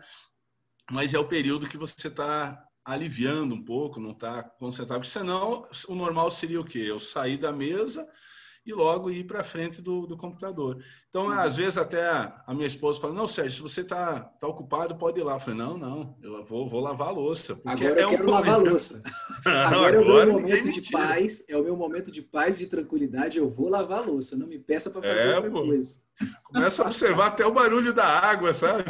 Mas 0.90 1.12
é 1.12 1.18
o 1.18 1.28
período 1.28 1.68
que 1.68 1.76
você 1.76 2.08
está 2.08 2.58
aliviando 2.86 3.54
um 3.54 3.62
pouco, 3.62 4.00
não 4.00 4.12
está 4.12 4.44
concentrado. 4.44 5.00
Porque 5.00 5.18
senão, 5.18 5.66
o 5.88 5.94
normal 5.94 6.30
seria 6.30 6.60
o 6.60 6.64
quê? 6.64 6.78
Eu 6.78 7.00
sair 7.00 7.36
da 7.36 7.52
mesa 7.52 8.06
e 8.64 8.72
logo 8.72 9.10
ir 9.10 9.24
para 9.24 9.44
frente 9.44 9.82
do, 9.82 10.06
do, 10.06 10.16
computador. 10.16 10.82
Então, 11.08 11.26
uhum. 11.26 11.32
às 11.32 11.56
vezes, 11.56 11.78
até 11.78 12.04
a 12.08 12.54
minha 12.54 12.66
esposa 12.66 13.00
fala: 13.00 13.12
Não, 13.12 13.26
Sérgio, 13.26 13.56
se 13.56 13.62
você 13.62 13.80
está 13.80 14.20
tá 14.20 14.46
ocupado, 14.46 14.96
pode 14.96 15.18
ir 15.18 15.24
lá. 15.24 15.34
Eu 15.34 15.40
falei: 15.40 15.58
Não, 15.58 15.76
não, 15.76 16.16
eu 16.22 16.44
vou, 16.44 16.66
vou 16.66 16.80
lavar 16.80 17.08
a 17.08 17.12
louça. 17.12 17.60
Agora 17.64 18.00
eu 18.00 18.08
é 18.08 18.10
quero 18.10 18.28
um 18.28 18.30
lavar 18.30 18.54
a 18.54 18.58
louça. 18.58 19.02
Agora, 19.44 20.00
Agora, 20.00 20.30
é 20.30 20.32
o 20.32 20.34
meu 20.34 20.40
momento 20.40 20.70
de 20.70 20.90
paz, 20.90 21.44
é 21.48 21.56
o 21.56 21.64
meu 21.64 21.76
momento 21.76 22.10
de 22.10 22.22
paz 22.22 22.56
e 22.56 22.58
de 22.60 22.66
tranquilidade. 22.66 23.38
Eu 23.38 23.48
vou 23.50 23.68
lavar 23.68 23.98
a 23.98 24.06
louça, 24.06 24.36
não 24.36 24.46
me 24.46 24.58
peça 24.58 24.90
para 24.90 25.02
fazer 25.02 25.28
é, 25.28 25.36
outra 25.36 25.50
pô. 25.50 25.62
coisa. 25.64 26.05
Começa 26.44 26.82
a 26.82 26.86
observar 26.86 27.26
até 27.26 27.44
o 27.44 27.52
barulho 27.52 27.92
da 27.92 28.06
água, 28.06 28.54
sabe? 28.54 28.84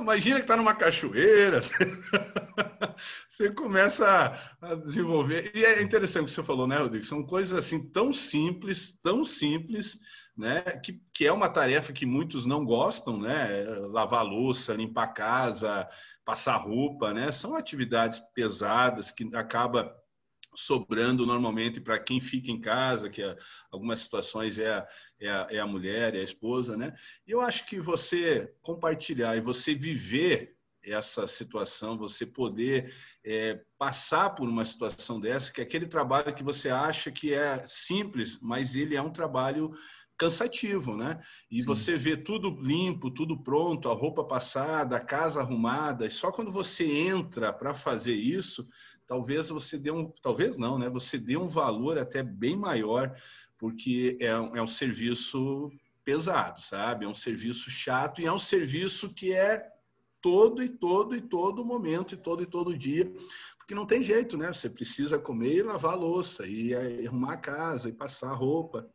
Imagina 0.00 0.36
que 0.36 0.42
está 0.42 0.56
numa 0.56 0.74
cachoeira. 0.74 1.60
Você 3.28 3.50
começa 3.50 4.34
a 4.60 4.74
desenvolver. 4.74 5.50
E 5.54 5.64
é 5.64 5.82
interessante 5.82 6.24
o 6.24 6.26
que 6.26 6.32
você 6.32 6.42
falou, 6.42 6.66
né, 6.66 6.76
Rodrigo? 6.76 7.04
São 7.04 7.22
coisas 7.22 7.58
assim 7.58 7.88
tão 7.88 8.12
simples, 8.12 8.92
tão 9.02 9.24
simples, 9.24 9.98
né? 10.36 10.60
Que, 10.60 11.00
que 11.14 11.26
é 11.26 11.32
uma 11.32 11.48
tarefa 11.48 11.92
que 11.92 12.04
muitos 12.04 12.44
não 12.44 12.64
gostam, 12.64 13.18
né? 13.18 13.64
Lavar 13.90 14.24
louça, 14.24 14.74
limpar 14.74 15.14
casa, 15.14 15.88
passar 16.24 16.56
roupa, 16.56 17.14
né? 17.14 17.32
São 17.32 17.56
atividades 17.56 18.20
pesadas 18.34 19.10
que 19.10 19.34
acaba 19.34 19.96
sobrando 20.54 21.26
normalmente 21.26 21.80
para 21.80 21.98
quem 21.98 22.20
fica 22.20 22.50
em 22.50 22.60
casa, 22.60 23.10
que 23.10 23.22
é, 23.22 23.36
algumas 23.70 24.00
situações 24.00 24.58
é 24.58 24.72
a, 24.72 24.86
é, 25.20 25.28
a, 25.28 25.46
é 25.50 25.58
a 25.58 25.66
mulher, 25.66 26.14
é 26.14 26.20
a 26.20 26.24
esposa, 26.24 26.76
né? 26.76 26.94
E 27.26 27.30
eu 27.32 27.40
acho 27.40 27.66
que 27.66 27.78
você 27.80 28.52
compartilhar 28.62 29.36
e 29.36 29.40
você 29.40 29.74
viver 29.74 30.54
essa 30.82 31.26
situação, 31.26 31.96
você 31.96 32.26
poder 32.26 32.92
é, 33.24 33.60
passar 33.78 34.30
por 34.30 34.48
uma 34.48 34.64
situação 34.64 35.18
dessa, 35.18 35.50
que 35.50 35.60
é 35.60 35.64
aquele 35.64 35.86
trabalho 35.86 36.34
que 36.34 36.42
você 36.42 36.68
acha 36.68 37.10
que 37.10 37.32
é 37.32 37.62
simples, 37.66 38.38
mas 38.40 38.76
ele 38.76 38.94
é 38.94 39.00
um 39.00 39.10
trabalho 39.10 39.72
cansativo, 40.16 40.96
né? 40.96 41.20
E 41.50 41.60
Sim. 41.60 41.66
você 41.66 41.96
vê 41.96 42.16
tudo 42.16 42.50
limpo, 42.60 43.10
tudo 43.10 43.36
pronto, 43.42 43.88
a 43.88 43.94
roupa 43.94 44.24
passada, 44.24 44.96
a 44.96 45.00
casa 45.00 45.40
arrumada, 45.40 46.06
e 46.06 46.10
só 46.10 46.30
quando 46.30 46.50
você 46.50 46.86
entra 46.86 47.52
para 47.52 47.74
fazer 47.74 48.14
isso, 48.14 48.68
talvez 49.06 49.48
você 49.48 49.78
dê 49.78 49.90
um, 49.90 50.10
talvez 50.22 50.56
não, 50.56 50.78
né? 50.78 50.88
Você 50.88 51.18
dê 51.18 51.36
um 51.36 51.48
valor 51.48 51.98
até 51.98 52.22
bem 52.22 52.56
maior, 52.56 53.14
porque 53.58 54.16
é, 54.20 54.28
é 54.28 54.62
um 54.62 54.66
serviço 54.66 55.70
pesado, 56.04 56.60
sabe? 56.60 57.04
É 57.04 57.08
um 57.08 57.14
serviço 57.14 57.70
chato 57.70 58.20
e 58.20 58.26
é 58.26 58.32
um 58.32 58.38
serviço 58.38 59.12
que 59.12 59.32
é 59.32 59.68
todo 60.20 60.62
e 60.62 60.68
todo 60.68 61.14
e 61.14 61.20
todo 61.20 61.64
momento 61.64 62.14
e 62.14 62.16
todo 62.16 62.42
e 62.42 62.46
todo 62.46 62.76
dia, 62.76 63.12
porque 63.58 63.74
não 63.74 63.86
tem 63.86 64.02
jeito, 64.02 64.36
né? 64.36 64.52
Você 64.52 64.70
precisa 64.70 65.18
comer 65.18 65.56
e 65.56 65.62
lavar 65.62 65.92
a 65.92 65.96
louça 65.96 66.46
e 66.46 66.74
arrumar 67.06 67.34
a 67.34 67.38
casa 67.38 67.88
e 67.88 67.92
passar 67.92 68.30
a 68.30 68.34
roupa. 68.34 68.88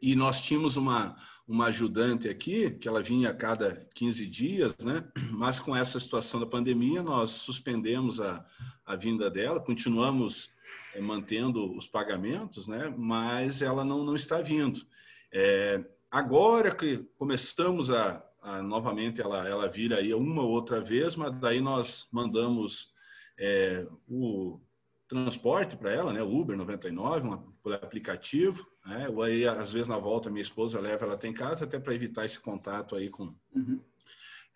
E 0.00 0.14
nós 0.14 0.40
tínhamos 0.40 0.76
uma 0.76 1.16
uma 1.46 1.66
ajudante 1.66 2.28
aqui, 2.28 2.72
que 2.72 2.88
ela 2.88 3.02
vinha 3.02 3.30
a 3.30 3.34
cada 3.34 3.86
15 3.94 4.26
dias, 4.26 4.76
né? 4.84 5.04
Mas 5.30 5.60
com 5.60 5.76
essa 5.76 6.00
situação 6.00 6.40
da 6.40 6.46
pandemia, 6.46 7.02
nós 7.02 7.30
suspendemos 7.30 8.20
a, 8.20 8.44
a 8.84 8.96
vinda 8.96 9.30
dela, 9.30 9.60
continuamos 9.60 10.50
é, 10.94 11.00
mantendo 11.00 11.76
os 11.76 11.86
pagamentos, 11.86 12.66
né? 12.66 12.92
Mas 12.96 13.62
ela 13.62 13.84
não, 13.84 14.04
não 14.04 14.16
está 14.16 14.40
vindo. 14.40 14.80
É, 15.32 15.84
agora 16.10 16.74
que 16.74 16.98
começamos 17.16 17.92
a, 17.92 18.24
a, 18.42 18.60
novamente 18.60 19.20
ela, 19.20 19.46
ela 19.46 19.68
vir 19.68 19.92
aí 19.92 20.12
uma 20.12 20.42
ou 20.42 20.50
outra 20.50 20.80
vez, 20.80 21.14
mas 21.14 21.32
daí 21.38 21.60
nós 21.60 22.08
mandamos 22.10 22.90
é, 23.38 23.86
o 24.08 24.60
transporte 25.06 25.76
para 25.76 25.92
ela, 25.92 26.12
né? 26.12 26.22
Uber 26.22 26.56
99, 26.56 27.20
uma, 27.20 27.38
por 27.62 27.72
aplicativo, 27.72 28.66
né? 28.86 29.08
Ou 29.08 29.22
aí, 29.22 29.46
às 29.46 29.72
vezes, 29.72 29.88
na 29.88 29.98
volta, 29.98 30.30
minha 30.30 30.42
esposa 30.42 30.80
leva 30.80 31.04
ela 31.04 31.14
até 31.14 31.28
em 31.28 31.32
casa, 31.32 31.64
até 31.64 31.78
para 31.78 31.94
evitar 31.94 32.24
esse 32.24 32.38
contato 32.38 32.94
aí 32.94 33.08
com 33.08 33.34
uhum. 33.54 33.80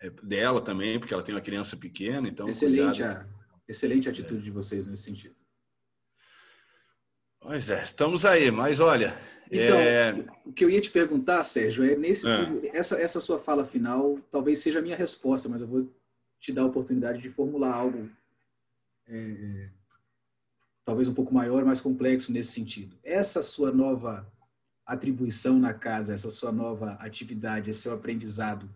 é, 0.01 0.09
dela 0.23 0.61
também, 0.61 0.99
porque 0.99 1.13
ela 1.13 1.23
tem 1.23 1.35
uma 1.35 1.41
criança 1.41 1.75
pequena, 1.75 2.27
então... 2.27 2.47
Excelente, 2.47 3.03
a, 3.03 3.25
excelente 3.67 4.09
atitude 4.09 4.41
é. 4.41 4.43
de 4.43 4.51
vocês 4.51 4.87
nesse 4.87 5.03
sentido. 5.03 5.35
Pois 7.39 7.69
é, 7.69 7.83
estamos 7.83 8.25
aí, 8.25 8.49
mas 8.49 8.79
olha... 8.79 9.15
Então, 9.53 9.77
é... 9.77 10.25
o 10.45 10.53
que 10.53 10.63
eu 10.63 10.69
ia 10.69 10.79
te 10.79 10.89
perguntar, 10.89 11.43
Sérgio, 11.43 11.83
é 11.83 11.93
nesse 11.97 12.25
é. 12.25 12.37
Tudo, 12.37 12.61
essa, 12.71 13.01
essa 13.01 13.19
sua 13.19 13.37
fala 13.37 13.65
final 13.65 14.17
talvez 14.31 14.59
seja 14.59 14.79
a 14.79 14.81
minha 14.81 14.95
resposta, 14.95 15.49
mas 15.49 15.59
eu 15.59 15.67
vou 15.67 15.93
te 16.39 16.53
dar 16.53 16.61
a 16.61 16.67
oportunidade 16.67 17.21
de 17.21 17.29
formular 17.29 17.73
algo 17.75 18.09
é, 19.09 19.69
talvez 20.83 21.07
um 21.07 21.13
pouco 21.13 21.33
maior, 21.33 21.63
mais 21.63 21.81
complexo 21.81 22.31
nesse 22.31 22.51
sentido. 22.51 22.97
Essa 23.03 23.43
sua 23.43 23.71
nova 23.71 24.27
atribuição 24.85 25.57
na 25.57 25.73
casa, 25.73 26.13
essa 26.13 26.29
sua 26.29 26.51
nova 26.51 26.93
atividade, 26.93 27.69
esse 27.69 27.81
seu 27.81 27.93
aprendizado 27.93 28.69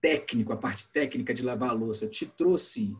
técnico, 0.00 0.52
a 0.52 0.56
parte 0.56 0.88
técnica 0.88 1.34
de 1.34 1.44
lavar 1.44 1.70
a 1.70 1.72
louça, 1.72 2.06
te 2.06 2.26
trouxe 2.26 2.96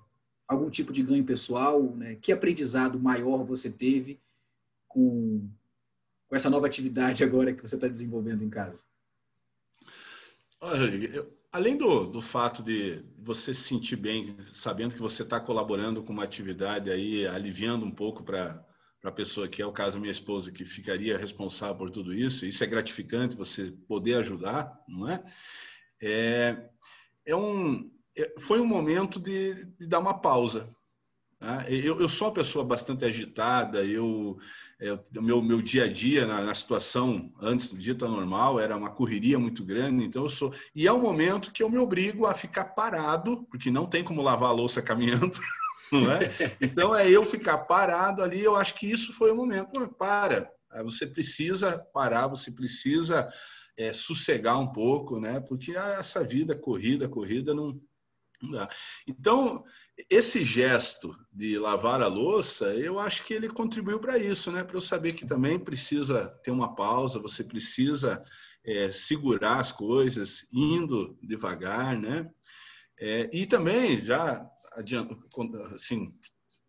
algum 0.49 0.71
tipo 0.71 0.93
de 0.93 1.03
ganho 1.03 1.25
pessoal? 1.25 1.83
Né? 1.95 2.17
Que 2.17 2.33
aprendizado 2.33 2.99
maior 2.99 3.45
você 3.45 3.71
teve 3.71 4.19
com, 4.89 5.49
com 6.29 6.37
essa 6.37 6.51
nova 6.51 6.67
atividade 6.67 7.23
agora 7.23 7.53
que 7.53 7.63
você 7.63 7.75
está 7.75 7.87
desenvolvendo 7.87 8.43
em 8.43 8.51
casa? 8.51 8.83
Olha, 10.61 10.95
eu, 11.15 11.36
Além 11.57 11.75
do, 11.75 12.05
do 12.05 12.21
fato 12.21 12.63
de 12.63 13.03
você 13.17 13.55
se 13.55 13.63
sentir 13.63 13.97
bem, 13.97 14.37
sabendo 14.53 14.95
que 14.95 15.01
você 15.01 15.23
está 15.23 15.41
colaborando 15.41 16.03
com 16.03 16.13
uma 16.13 16.23
atividade 16.23 16.91
aí, 16.91 17.27
aliviando 17.27 17.83
um 17.87 17.91
pouco 17.91 18.23
para 18.23 18.63
a 19.03 19.11
pessoa 19.11 19.49
que 19.49 19.63
é 19.63 19.67
o 19.67 19.73
caso 19.73 19.95
da 19.95 20.01
minha 20.01 20.13
esposa, 20.13 20.53
que 20.53 20.67
ficaria 20.67 21.17
responsável 21.17 21.75
por 21.75 21.91
tudo 21.91 22.13
isso, 22.13 22.45
isso 22.45 22.63
é 22.63 22.67
gratificante, 22.67 23.39
você 23.39 23.73
poder 23.89 24.17
ajudar, 24.17 24.71
não 24.87 25.09
é? 25.09 25.25
É, 26.03 26.69
é 27.25 27.35
um, 27.35 27.91
é, 28.15 28.35
foi 28.39 28.61
um 28.61 28.67
momento 28.67 29.19
de, 29.19 29.65
de 29.81 29.87
dar 29.87 30.01
uma 30.01 30.21
pausa? 30.21 30.69
Eu, 31.69 32.01
eu, 32.01 32.09
sou 32.09 32.29
uma 32.29 32.35
pessoa 32.35 32.65
bastante 32.65 33.05
agitada, 33.05 33.85
eu, 33.85 34.39
eu 34.81 34.95
é, 34.95 35.21
meu, 35.21 35.43
meu 35.43 35.61
dia 35.61 35.85
a 35.85 35.87
dia 35.87 36.27
na, 36.27 36.43
na, 36.43 36.55
situação 36.55 37.31
antes 37.41 37.77
dita 37.77 38.09
normal 38.09 38.59
era 38.59 38.75
uma 38.75 38.91
correria 38.91 39.39
muito 39.39 39.63
grande, 39.63 40.05
então 40.05 40.25
eu 40.25 40.31
sou. 40.31 40.53
E 40.75 40.87
é 40.87 40.93
um 40.93 41.01
momento 41.01 41.53
que 41.53 41.63
eu 41.63 41.69
me 41.69 41.77
obrigo 41.79 42.27
a 42.27 42.33
ficar 42.33 42.65
parado, 42.65 43.47
porque 43.51 43.71
não 43.71 43.87
tem 43.87 44.03
como 44.03 44.23
lavar 44.23 44.49
a 44.49 44.53
louça 44.53 44.81
caminhando. 44.81 45.39
Não 45.93 46.11
é? 46.11 46.29
Então 46.61 46.97
é 46.97 47.09
eu 47.09 47.25
ficar 47.25 47.59
parado 47.59 48.21
ali. 48.21 48.43
Eu 48.43 48.57
acho 48.57 48.75
que 48.75 48.91
isso 48.91 49.13
foi 49.13 49.31
o 49.31 49.37
momento. 49.37 49.89
para, 49.97 50.51
você 50.83 51.07
precisa 51.07 51.79
parar, 51.93 52.27
você 52.27 52.51
precisa 52.51 53.29
é, 53.77 53.93
sossegar 53.93 54.59
um 54.59 54.67
pouco, 54.67 55.21
né? 55.21 55.39
Porque 55.41 55.77
essa 55.77 56.25
vida 56.25 56.57
corrida, 56.57 57.09
corrida 57.09 57.55
não. 57.55 57.81
Então 59.07 59.65
esse 60.11 60.45
gesto 60.45 61.17
de 61.33 61.59
lavar 61.59 62.03
a 62.03 62.07
louça, 62.07 62.67
eu 62.75 62.99
acho 62.99 63.25
que 63.25 63.33
ele 63.33 63.49
contribuiu 63.49 63.99
para 63.99 64.19
isso, 64.19 64.53
né? 64.53 64.63
Para 64.63 64.77
eu 64.77 64.81
saber 64.81 65.15
que 65.15 65.27
também 65.27 65.59
precisa 65.59 66.29
ter 66.45 66.51
uma 66.51 66.75
pausa, 66.75 67.19
você 67.19 67.43
precisa 67.43 68.23
é, 68.65 68.91
segurar 68.91 69.59
as 69.59 69.73
coisas, 69.73 70.47
indo 70.53 71.19
devagar, 71.23 71.99
né? 71.99 72.31
É, 73.01 73.31
e 73.33 73.47
também 73.47 73.97
já 73.97 74.47
adianta, 74.73 75.17
assim, 75.75 76.09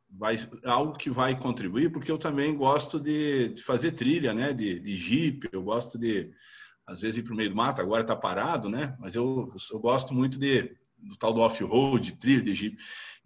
vai 0.10 0.38
algo 0.64 0.98
que 0.98 1.10
vai 1.10 1.38
contribuir, 1.38 1.92
porque 1.92 2.12
eu 2.12 2.18
também 2.18 2.56
gosto 2.56 2.98
de, 2.98 3.50
de 3.50 3.62
fazer 3.62 3.92
trilha, 3.92 4.34
né? 4.34 4.54
De, 4.54 4.80
de 4.80 4.96
jeep, 4.96 5.50
eu 5.52 5.62
gosto 5.62 6.00
de 6.00 6.32
às 6.88 7.02
vezes 7.02 7.18
ir 7.18 7.24
para 7.24 7.34
o 7.34 7.36
meio 7.36 7.50
do 7.50 7.56
mato. 7.58 7.82
Agora 7.82 8.04
está 8.04 8.16
parado, 8.16 8.70
né? 8.70 8.96
Mas 9.00 9.16
eu, 9.16 9.54
eu 9.70 9.80
gosto 9.80 10.14
muito 10.14 10.40
de 10.40 10.78
do 10.98 11.18
tal 11.18 11.34
do 11.34 11.42
off-road, 11.42 12.14
trilha 12.14 12.42
de 12.42 12.54
Jeep. 12.54 12.78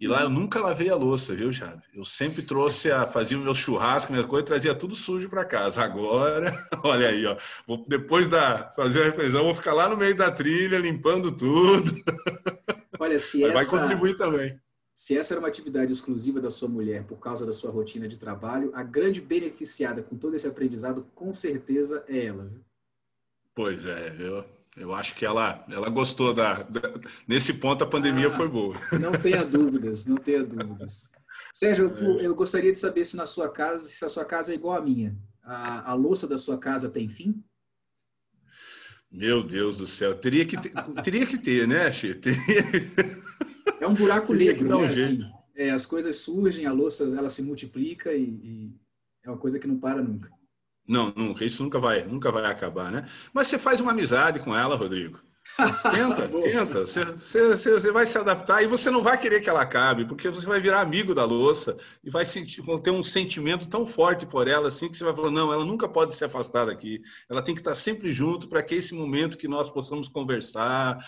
E 0.02 0.08
lá 0.08 0.22
eu 0.22 0.28
nunca 0.28 0.60
lavei 0.60 0.90
a 0.90 0.96
louça, 0.96 1.32
viu, 1.32 1.52
Chave? 1.52 1.80
Eu 1.94 2.04
sempre 2.04 2.42
trouxe 2.42 2.90
a 2.90 3.06
fazia 3.06 3.38
o 3.38 3.40
meu 3.40 3.54
churrasco, 3.54 4.12
minha 4.12 4.26
coisa, 4.26 4.46
trazia 4.46 4.74
tudo 4.74 4.96
sujo 4.96 5.28
para 5.28 5.44
casa. 5.44 5.82
Agora, 5.82 6.52
olha 6.82 7.08
aí, 7.08 7.24
ó, 7.24 7.36
vou, 7.66 7.84
depois 7.86 8.28
da 8.28 8.72
fazer 8.74 9.02
a 9.02 9.04
refeição, 9.04 9.44
vou 9.44 9.54
ficar 9.54 9.72
lá 9.72 9.88
no 9.88 9.96
meio 9.96 10.16
da 10.16 10.30
trilha 10.30 10.78
limpando 10.78 11.30
tudo. 11.30 11.90
Olha, 12.98 13.18
se 13.18 13.42
essa, 13.42 13.52
vai 13.52 13.64
contribuir 13.64 14.16
também. 14.16 14.60
se 14.94 15.18
essa 15.18 15.34
era 15.34 15.40
uma 15.40 15.48
atividade 15.48 15.92
exclusiva 15.92 16.40
da 16.40 16.50
sua 16.50 16.68
mulher 16.68 17.02
por 17.02 17.18
causa 17.18 17.44
da 17.44 17.52
sua 17.52 17.72
rotina 17.72 18.06
de 18.06 18.16
trabalho, 18.16 18.70
a 18.74 18.82
grande 18.84 19.20
beneficiada 19.20 20.02
com 20.02 20.16
todo 20.16 20.36
esse 20.36 20.46
aprendizado, 20.46 21.04
com 21.12 21.34
certeza, 21.34 22.04
é 22.06 22.26
ela. 22.26 22.48
Pois 23.54 23.86
é, 23.86 24.16
eu, 24.18 24.44
eu 24.76 24.94
acho 24.94 25.14
que 25.14 25.24
ela, 25.24 25.64
ela 25.68 25.90
gostou 25.90 26.32
da, 26.32 26.62
da 26.62 26.80
Nesse 27.28 27.54
ponto, 27.54 27.84
a 27.84 27.86
pandemia 27.86 28.28
ah, 28.28 28.30
foi 28.30 28.48
boa. 28.48 28.74
Não 28.98 29.12
tenha 29.12 29.44
dúvidas, 29.46 30.06
não 30.06 30.16
tenha 30.16 30.42
dúvidas. 30.42 31.10
Sérgio, 31.52 31.94
eu, 31.96 32.18
é. 32.18 32.26
eu, 32.26 32.34
gostaria 32.34 32.72
de 32.72 32.78
saber 32.78 33.04
se 33.04 33.16
na 33.16 33.26
sua 33.26 33.50
casa, 33.50 33.86
se 33.86 34.04
a 34.04 34.08
sua 34.08 34.24
casa 34.24 34.52
é 34.52 34.54
igual 34.54 34.76
à 34.76 34.80
minha. 34.80 35.16
A, 35.42 35.90
a 35.90 35.94
louça 35.94 36.26
da 36.26 36.38
sua 36.38 36.58
casa 36.58 36.88
tem 36.88 37.08
fim? 37.08 37.42
Meu 39.10 39.42
Deus 39.42 39.76
do 39.76 39.86
céu, 39.86 40.14
teria 40.14 40.46
que 40.46 40.58
ter, 40.58 40.72
teria 41.02 41.26
que 41.26 41.36
ter 41.36 41.68
né, 41.68 41.92
Xê? 41.92 42.14
Teria... 42.16 42.40
É 43.78 43.86
um 43.86 43.92
buraco 43.92 44.32
negro, 44.32 44.66
né? 44.66 44.74
Um 44.74 44.84
assim, 44.84 45.18
é, 45.54 45.70
as 45.70 45.84
coisas 45.84 46.16
surgem, 46.16 46.64
a 46.64 46.72
louça 46.72 47.04
ela 47.04 47.28
se 47.28 47.42
multiplica 47.42 48.10
e, 48.14 48.22
e, 48.22 48.76
é 49.22 49.28
uma 49.28 49.36
coisa 49.36 49.58
que 49.58 49.66
não 49.66 49.78
para 49.78 50.02
nunca. 50.02 50.30
Não, 50.92 51.10
nunca. 51.16 51.42
Isso 51.42 51.62
nunca 51.62 51.78
vai, 51.78 52.04
nunca 52.04 52.30
vai 52.30 52.44
acabar, 52.44 52.92
né? 52.92 53.06
Mas 53.32 53.46
você 53.46 53.58
faz 53.58 53.80
uma 53.80 53.92
amizade 53.92 54.40
com 54.40 54.54
ela, 54.54 54.76
Rodrigo. 54.76 55.18
Tenta, 55.90 56.28
tenta. 56.38 56.80
Você, 56.86 57.04
você, 57.06 57.80
você, 57.80 57.90
vai 57.90 58.04
se 58.04 58.18
adaptar 58.18 58.62
e 58.62 58.66
você 58.66 58.90
não 58.90 59.02
vai 59.02 59.18
querer 59.18 59.40
que 59.40 59.48
ela 59.48 59.62
acabe, 59.62 60.04
porque 60.06 60.28
você 60.28 60.44
vai 60.44 60.60
virar 60.60 60.82
amigo 60.82 61.14
da 61.14 61.24
louça 61.24 61.78
e 62.04 62.10
vai 62.10 62.26
sentir, 62.26 62.62
ter 62.82 62.90
um 62.90 63.02
sentimento 63.02 63.66
tão 63.68 63.86
forte 63.86 64.26
por 64.26 64.46
ela 64.46 64.68
assim 64.68 64.90
que 64.90 64.96
você 64.96 65.02
vai 65.02 65.16
falar: 65.16 65.30
não, 65.30 65.50
ela 65.50 65.64
nunca 65.64 65.88
pode 65.88 66.14
se 66.14 66.26
afastar 66.26 66.66
daqui. 66.66 67.00
Ela 67.30 67.42
tem 67.42 67.54
que 67.54 67.62
estar 67.62 67.74
sempre 67.74 68.12
junto 68.12 68.46
para 68.46 68.62
que 68.62 68.74
esse 68.74 68.94
momento 68.94 69.38
que 69.38 69.48
nós 69.48 69.70
possamos 69.70 70.08
conversar. 70.08 70.98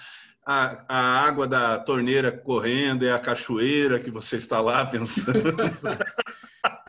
A, 0.47 0.85
a 0.89 1.27
água 1.27 1.47
da 1.47 1.79
torneira 1.79 2.31
correndo 2.31 3.07
é 3.07 3.11
a 3.11 3.19
cachoeira 3.19 3.99
que 3.99 4.11
você 4.11 4.37
está 4.37 4.61
lá 4.61 4.85
pensando. 4.87 5.43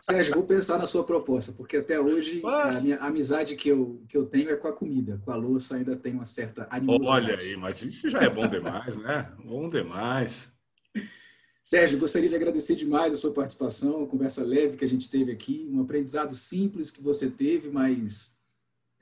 Sérgio, 0.06 0.34
vou 0.34 0.44
pensar 0.44 0.78
na 0.78 0.86
sua 0.86 1.02
proposta, 1.02 1.52
porque 1.52 1.78
até 1.78 1.98
hoje 1.98 2.40
a 2.44 2.80
minha 2.80 2.96
amizade 2.98 3.56
que 3.56 3.68
eu, 3.68 4.00
que 4.08 4.16
eu 4.16 4.24
tenho 4.24 4.50
é 4.50 4.56
com 4.56 4.68
a 4.68 4.72
comida. 4.72 5.20
Com 5.24 5.32
a 5.32 5.34
louça 5.34 5.74
ainda 5.74 5.96
tem 5.96 6.12
uma 6.12 6.24
certa 6.24 6.64
animosidade. 6.70 7.32
Olha 7.32 7.36
aí, 7.36 7.56
mas 7.56 7.82
isso 7.82 8.08
já 8.08 8.20
é 8.20 8.30
bom 8.30 8.46
demais, 8.46 8.96
né? 8.98 9.32
Bom 9.44 9.68
demais. 9.68 10.48
Sérgio, 11.60 11.98
gostaria 11.98 12.28
de 12.28 12.36
agradecer 12.36 12.76
demais 12.76 13.14
a 13.14 13.16
sua 13.16 13.32
participação, 13.32 14.04
a 14.04 14.06
conversa 14.06 14.44
leve 14.44 14.76
que 14.76 14.84
a 14.84 14.88
gente 14.88 15.10
teve 15.10 15.32
aqui, 15.32 15.68
um 15.68 15.80
aprendizado 15.80 16.36
simples 16.36 16.92
que 16.92 17.02
você 17.02 17.28
teve, 17.28 17.68
mas 17.68 18.38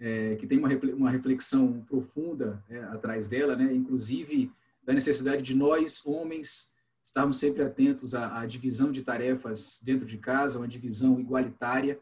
é, 0.01 0.37
que 0.37 0.47
tem 0.47 0.57
uma, 0.57 0.71
uma 0.95 1.11
reflexão 1.11 1.85
profunda 1.87 2.65
é, 2.71 2.79
atrás 2.85 3.29
dela, 3.29 3.55
né? 3.55 3.71
inclusive 3.75 4.51
da 4.83 4.95
necessidade 4.95 5.43
de 5.43 5.55
nós, 5.55 6.01
homens, 6.07 6.73
estarmos 7.14 7.38
sempre 7.38 7.62
atentos 7.62 8.12
à, 8.12 8.40
à, 8.40 8.44
divisão 8.44 8.90
de 8.90 9.02
tarefas 9.02 9.80
dentro 9.85 10.04
de 10.04 10.18
casa, 10.18 10.59
uma 10.59 10.66
divisão 10.66 11.21
igualitária. 11.21 12.00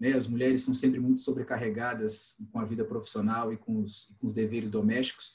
Né? 0.00 0.14
As 0.14 0.26
mulheres 0.26 0.62
são 0.62 0.72
sempre 0.72 0.98
muito 0.98 1.20
sobrecarregadas 1.20 2.40
com 2.50 2.58
a 2.58 2.64
vida 2.64 2.82
profissional 2.82 3.52
e 3.52 3.58
com 3.58 3.82
os, 3.82 4.14
com 4.18 4.26
os 4.26 4.32
deveres 4.32 4.70
domésticos, 4.70 5.34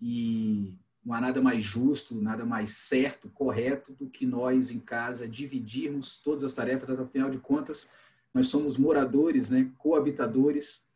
e 0.00 0.78
não 1.04 1.14
há 1.14 1.20
nada 1.20 1.42
mais 1.42 1.64
justo, 1.64 2.14
nada 2.14 2.44
mais 2.46 2.70
certo, 2.70 3.28
correto 3.30 3.92
do 3.92 4.08
que 4.08 4.24
nós 4.24 4.70
em 4.70 4.78
casa 4.78 5.26
dividirmos 5.26 6.18
todas 6.18 6.44
as 6.44 6.54
tarefas, 6.54 6.88
afinal 6.90 7.28
de 7.28 7.38
contas, 7.38 7.92
nós 8.32 8.46
somos 8.46 8.78
moradores, 8.78 9.50
né? 9.50 9.68
coabitadores 9.78 10.86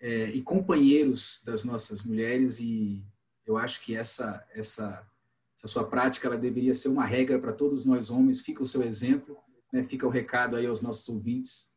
é, 0.00 0.24
e 0.30 0.42
companheiros 0.42 1.40
das 1.46 1.64
nossas 1.64 2.02
mulheres, 2.02 2.58
e 2.58 3.00
eu 3.46 3.56
acho 3.56 3.80
que 3.80 3.94
essa, 3.94 4.44
essa 4.52 5.06
essa 5.62 5.68
sua 5.68 5.84
prática 5.84 6.26
ela 6.26 6.36
deveria 6.36 6.74
ser 6.74 6.88
uma 6.88 7.06
regra 7.06 7.38
para 7.38 7.52
todos 7.52 7.84
nós 7.84 8.10
homens. 8.10 8.40
Fica 8.40 8.64
o 8.64 8.66
seu 8.66 8.82
exemplo, 8.82 9.38
né? 9.72 9.84
fica 9.84 10.04
o 10.04 10.10
recado 10.10 10.56
aí 10.56 10.66
aos 10.66 10.82
nossos 10.82 11.08
ouvintes 11.08 11.70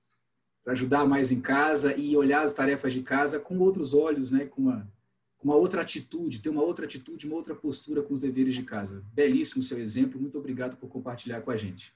para 0.64 0.74
ajudar 0.74 1.06
mais 1.06 1.32
em 1.32 1.40
casa 1.40 1.96
e 1.96 2.18
olhar 2.18 2.42
as 2.42 2.52
tarefas 2.52 2.92
de 2.92 3.04
casa 3.04 3.40
com 3.40 3.60
outros 3.60 3.94
olhos, 3.94 4.32
né? 4.32 4.48
com, 4.48 4.64
uma, 4.64 4.92
com 5.38 5.50
uma 5.50 5.56
outra 5.56 5.84
atitude, 5.84 6.42
ter 6.42 6.50
uma 6.50 6.64
outra 6.64 6.86
atitude, 6.86 7.28
uma 7.28 7.36
outra 7.36 7.54
postura 7.54 8.02
com 8.02 8.12
os 8.12 8.20
deveres 8.20 8.56
de 8.56 8.64
casa. 8.64 9.06
Belíssimo 9.14 9.62
seu 9.62 9.78
exemplo. 9.78 10.20
Muito 10.20 10.40
obrigado 10.40 10.78
por 10.78 10.90
compartilhar 10.90 11.42
com 11.42 11.52
a 11.52 11.56
gente. 11.56 11.94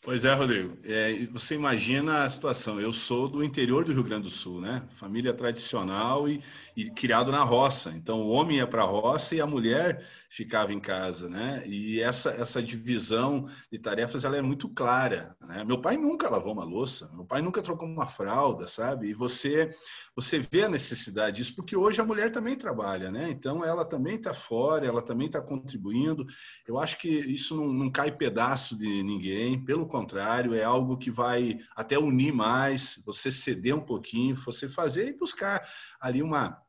Pois 0.00 0.24
é, 0.24 0.32
Rodrigo. 0.32 0.78
É, 0.84 1.26
você 1.26 1.56
imagina 1.56 2.22
a 2.22 2.30
situação. 2.30 2.80
Eu 2.80 2.92
sou 2.92 3.28
do 3.28 3.42
interior 3.42 3.84
do 3.84 3.92
Rio 3.92 4.04
Grande 4.04 4.22
do 4.22 4.30
Sul, 4.30 4.60
né? 4.60 4.86
Família 4.90 5.34
tradicional 5.34 6.28
e, 6.28 6.40
e 6.76 6.88
criado 6.88 7.32
na 7.32 7.42
roça. 7.42 7.90
Então, 7.90 8.20
o 8.22 8.28
homem 8.28 8.58
ia 8.58 8.66
para 8.66 8.82
a 8.82 8.86
roça 8.86 9.34
e 9.34 9.40
a 9.40 9.46
mulher 9.46 10.06
ficava 10.30 10.72
em 10.72 10.78
casa, 10.78 11.28
né? 11.28 11.64
E 11.66 12.00
essa, 12.00 12.30
essa 12.30 12.62
divisão 12.62 13.48
de 13.72 13.78
tarefas 13.78 14.24
ela 14.24 14.36
é 14.36 14.42
muito 14.42 14.68
clara. 14.68 15.36
Né? 15.40 15.64
Meu 15.64 15.80
pai 15.80 15.96
nunca 15.96 16.30
lavou 16.30 16.52
uma 16.52 16.64
louça, 16.64 17.10
meu 17.12 17.24
pai 17.24 17.42
nunca 17.42 17.60
trocou 17.60 17.88
uma 17.88 18.06
fralda, 18.06 18.68
sabe? 18.68 19.08
E 19.08 19.14
você 19.14 19.74
você 20.14 20.40
vê 20.40 20.64
a 20.64 20.68
necessidade 20.68 21.36
disso, 21.36 21.54
porque 21.54 21.76
hoje 21.76 22.00
a 22.00 22.04
mulher 22.04 22.32
também 22.32 22.56
trabalha, 22.56 23.08
né? 23.08 23.30
Então 23.30 23.64
ela 23.64 23.84
também 23.84 24.16
está 24.16 24.34
fora, 24.34 24.84
ela 24.84 25.00
também 25.00 25.28
está 25.28 25.40
contribuindo. 25.40 26.26
Eu 26.66 26.76
acho 26.78 26.98
que 26.98 27.08
isso 27.08 27.54
não, 27.56 27.72
não 27.72 27.90
cai 27.90 28.10
pedaço 28.10 28.76
de 28.76 29.02
ninguém, 29.04 29.64
pelo 29.64 29.86
contrário, 29.88 30.54
é 30.54 30.62
algo 30.62 30.96
que 30.96 31.10
vai 31.10 31.58
até 31.74 31.98
unir 31.98 32.32
mais, 32.32 33.02
você 33.04 33.32
ceder 33.32 33.74
um 33.74 33.84
pouquinho, 33.84 34.36
você 34.36 34.68
fazer 34.68 35.08
e 35.08 35.16
buscar 35.16 35.66
ali 36.00 36.22
uma 36.22 36.62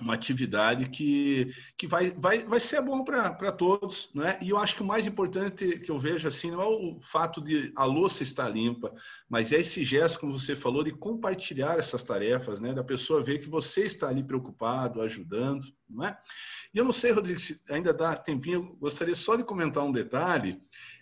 uma 0.00 0.14
atividade 0.14 0.88
que, 0.88 1.48
que 1.76 1.86
vai, 1.86 2.10
vai, 2.10 2.44
vai 2.44 2.58
ser 2.58 2.80
bom 2.82 3.04
para 3.04 3.52
todos, 3.52 4.10
né? 4.14 4.38
E 4.40 4.50
eu 4.50 4.58
acho 4.58 4.74
que 4.74 4.82
o 4.82 4.86
mais 4.86 5.06
importante 5.06 5.78
que 5.78 5.90
eu 5.90 5.98
vejo 5.98 6.26
assim 6.26 6.50
não 6.50 6.62
é 6.62 6.66
o 6.66 6.98
fato 7.00 7.40
de 7.40 7.72
a 7.76 7.84
louça 7.84 8.22
estar 8.22 8.48
limpa, 8.48 8.92
mas 9.28 9.52
é 9.52 9.58
esse 9.58 9.84
gesto, 9.84 10.20
como 10.20 10.38
você 10.38 10.56
falou, 10.56 10.82
de 10.82 10.92
compartilhar 10.92 11.78
essas 11.78 12.02
tarefas, 12.02 12.60
né? 12.60 12.72
Da 12.72 12.84
pessoa 12.84 13.22
ver 13.22 13.38
que 13.38 13.48
você 13.48 13.84
está 13.84 14.08
ali 14.08 14.22
preocupado, 14.22 15.02
ajudando, 15.02 15.66
não 15.88 16.06
é? 16.06 16.18
E 16.74 16.78
eu 16.78 16.84
não 16.84 16.92
sei, 16.92 17.12
Rodrigo, 17.12 17.40
se 17.40 17.60
ainda 17.68 17.92
dá 17.92 18.16
tempinho, 18.16 18.70
eu 18.72 18.78
gostaria 18.78 19.14
só 19.14 19.36
de 19.36 19.44
comentar 19.44 19.84
um 19.84 19.92
detalhe. 19.92 20.60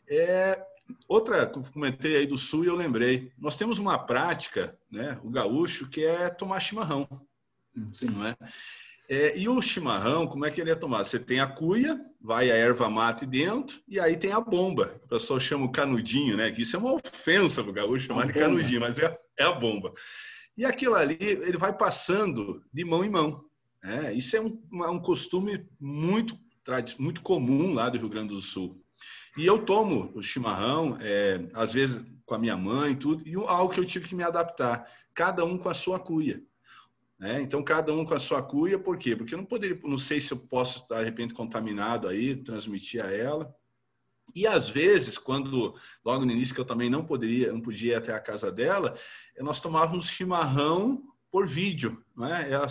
É, 0.09 0.61
outra 1.07 1.46
que 1.46 1.59
eu 1.59 1.62
comentei 1.72 2.16
aí 2.16 2.27
do 2.27 2.38
sul 2.38 2.64
e 2.64 2.68
eu 2.68 2.77
lembrei. 2.77 3.33
Nós 3.38 3.57
temos 3.57 3.79
uma 3.79 3.98
prática, 3.98 4.79
né? 4.90 5.18
O 5.22 5.31
gaúcho 5.31 5.88
que 5.88 6.05
é 6.05 6.29
tomar 6.29 6.61
chimarrão. 6.61 7.09
Sim. 7.92 8.11
Não 8.11 8.27
é? 8.27 8.37
É, 9.11 9.38
e 9.38 9.48
o 9.48 9.61
chimarrão, 9.62 10.27
como 10.27 10.44
é 10.44 10.51
que 10.51 10.61
ele 10.61 10.70
é 10.70 10.74
tomado? 10.74 11.07
Você 11.07 11.18
tem 11.18 11.40
a 11.40 11.46
cuia, 11.46 11.98
vai 12.20 12.51
a 12.51 12.55
erva 12.55 12.90
mate 12.90 13.24
dentro, 13.24 13.81
e 13.88 13.98
aí 13.98 14.18
tem 14.18 14.33
a 14.33 14.40
bomba. 14.40 15.01
O 15.05 15.09
pessoal 15.09 15.40
chama 15.40 15.64
o 15.64 15.72
canudinho, 15.72 16.37
né? 16.37 16.51
Que 16.51 16.61
isso 16.61 16.77
é 16.77 16.79
uma 16.79 16.92
ofensa 16.92 17.62
para 17.62 17.70
o 17.70 17.74
gaúcho 17.74 18.07
chamar 18.07 18.27
de 18.27 18.35
canudinho, 18.35 18.83
mas 18.83 18.98
é, 18.98 19.16
é, 19.38 19.44
a 19.44 19.53
bomba. 19.53 19.94
E 20.59 20.64
aquilo 20.64 20.94
ali, 20.94 21.16
ele 21.20 21.57
vai 21.57 21.74
passando 21.74 22.62
de 22.70 22.85
mão 22.85 23.03
em 23.03 23.09
mão. 23.09 23.42
Né? 23.83 24.12
Isso 24.12 24.37
é 24.37 24.40
um, 24.42 24.61
um 24.72 25.01
costume 25.01 25.66
muito, 25.81 26.38
muito 26.98 27.22
comum 27.22 27.72
lá 27.72 27.88
do 27.88 27.96
Rio 27.96 28.11
Grande 28.11 28.35
do 28.35 28.40
Sul. 28.42 28.79
E 29.38 29.46
eu 29.46 29.64
tomo 29.64 30.11
o 30.16 30.22
chimarrão, 30.22 30.98
é, 31.01 31.48
às 31.55 31.72
vezes 31.72 32.05
com 32.27 32.35
a 32.35 32.38
minha 32.38 32.57
mãe, 32.57 32.96
tudo, 32.96 33.27
e 33.27 33.37
algo 33.37 33.72
que 33.72 33.79
eu 33.79 33.87
tive 33.87 34.09
que 34.09 34.14
me 34.14 34.24
adaptar. 34.24 34.90
Cada 35.14 35.44
um 35.44 35.57
com 35.57 35.68
a 35.68 35.74
sua 35.74 35.98
cuia. 35.98 36.42
Né? 37.16 37.40
Então, 37.40 37.62
cada 37.62 37.92
um 37.92 38.05
com 38.05 38.14
a 38.14 38.18
sua 38.18 38.42
cuia, 38.42 38.81
por 38.81 38.98
quê? 38.98 39.14
Porque 39.14 39.35
eu 39.35 39.38
não 39.38 39.44
poderia, 39.44 39.79
não 39.85 39.96
sei 39.96 40.20
se 40.20 40.33
eu 40.33 40.38
posso 40.38 40.81
estar, 40.81 40.98
de 40.98 41.05
repente, 41.05 41.35
contaminado 41.35 42.09
aí, 42.09 42.35
transmitir 42.35 43.03
a 43.03 43.12
ela. 43.12 43.55
E 44.35 44.44
às 44.44 44.68
vezes, 44.68 45.16
quando 45.16 45.74
logo 46.05 46.24
no 46.24 46.33
início 46.33 46.55
que 46.55 46.61
eu 46.61 46.64
também 46.64 46.90
não 46.90 47.05
poderia, 47.05 47.53
não 47.53 47.61
podia 47.61 47.92
ir 47.92 47.96
até 47.96 48.12
a 48.12 48.20
casa 48.20 48.51
dela, 48.51 48.96
nós 49.38 49.61
tomávamos 49.61 50.11
chimarrão 50.11 51.03
por 51.31 51.47
vídeo, 51.47 52.03
né? 52.17 52.49
Ela 52.51 52.69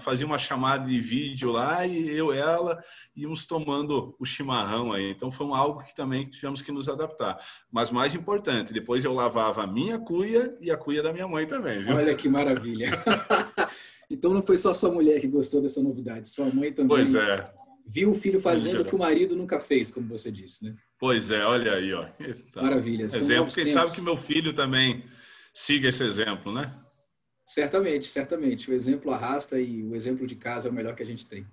fazia 0.00 0.26
uma 0.26 0.38
chamada 0.38 0.86
de 0.86 1.00
vídeo 1.00 1.50
lá 1.50 1.86
e 1.86 2.08
eu 2.10 2.32
e 2.32 2.38
ela 2.38 2.82
íamos 3.14 3.44
tomando 3.44 4.14
o 4.18 4.24
chimarrão 4.24 4.92
aí. 4.92 5.10
Então 5.10 5.30
foi 5.30 5.46
algo 5.48 5.82
que 5.82 5.94
também 5.94 6.24
tivemos 6.24 6.62
que 6.62 6.70
nos 6.70 6.88
adaptar. 6.88 7.38
Mas 7.70 7.90
mais 7.90 8.14
importante, 8.14 8.72
depois 8.72 9.04
eu 9.04 9.12
lavava 9.12 9.64
a 9.64 9.66
minha 9.66 9.98
cuia 9.98 10.56
e 10.60 10.70
a 10.70 10.76
cuia 10.76 11.02
da 11.02 11.12
minha 11.12 11.26
mãe 11.26 11.46
também, 11.46 11.82
viu? 11.82 11.96
Olha 11.96 12.14
que 12.14 12.28
maravilha. 12.28 12.90
então 14.08 14.32
não 14.32 14.42
foi 14.42 14.56
só 14.56 14.72
sua 14.72 14.90
mulher 14.90 15.20
que 15.20 15.26
gostou 15.26 15.60
dessa 15.60 15.82
novidade, 15.82 16.28
sua 16.28 16.46
mãe 16.46 16.72
também. 16.72 16.88
Pois 16.88 17.14
é. 17.14 17.52
Viu 17.88 18.10
o 18.10 18.14
filho 18.14 18.40
fazendo 18.40 18.82
o 18.82 18.84
que 18.84 18.94
o 18.96 18.98
marido 18.98 19.36
nunca 19.36 19.60
fez, 19.60 19.92
como 19.92 20.08
você 20.08 20.30
disse, 20.30 20.64
né? 20.64 20.74
Pois 20.98 21.30
é, 21.30 21.44
olha 21.44 21.74
aí, 21.74 21.92
ó. 21.92 22.04
Tá. 22.52 22.62
Maravilha. 22.62 23.04
Exemplo, 23.04 23.46
quem 23.46 23.64
tempos. 23.64 23.70
sabe 23.70 23.92
que 23.92 24.00
meu 24.00 24.16
filho 24.16 24.52
também 24.52 25.04
siga 25.52 25.88
esse 25.88 26.02
exemplo, 26.02 26.52
né? 26.52 26.74
Certamente, 27.46 28.08
certamente. 28.08 28.68
O 28.68 28.74
exemplo 28.74 29.12
arrasta 29.12 29.60
e 29.60 29.84
o 29.84 29.94
exemplo 29.94 30.26
de 30.26 30.34
casa 30.34 30.68
é 30.68 30.70
o 30.70 30.74
melhor 30.74 30.96
que 30.96 31.02
a 31.04 31.06
gente 31.06 31.28
tem. 31.28 31.46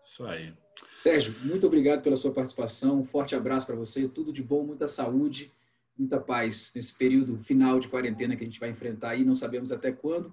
Isso 0.00 0.24
aí. 0.24 0.54
Sérgio, 0.96 1.34
muito 1.42 1.66
obrigado 1.66 2.00
pela 2.00 2.14
sua 2.14 2.32
participação. 2.32 3.00
Um 3.00 3.04
forte 3.04 3.34
abraço 3.34 3.66
para 3.66 3.74
você. 3.74 4.08
Tudo 4.08 4.32
de 4.32 4.40
bom, 4.40 4.62
muita 4.62 4.86
saúde, 4.86 5.52
muita 5.98 6.20
paz 6.20 6.72
nesse 6.76 6.96
período 6.96 7.36
final 7.42 7.80
de 7.80 7.88
quarentena 7.88 8.36
que 8.36 8.44
a 8.44 8.46
gente 8.46 8.60
vai 8.60 8.70
enfrentar 8.70 9.10
aí. 9.10 9.24
Não 9.24 9.34
sabemos 9.34 9.72
até 9.72 9.90
quando, 9.90 10.32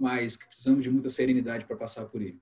mas 0.00 0.36
que 0.36 0.46
precisamos 0.46 0.82
de 0.82 0.90
muita 0.90 1.10
serenidade 1.10 1.66
para 1.66 1.76
passar 1.76 2.06
por 2.06 2.22
ele. 2.22 2.40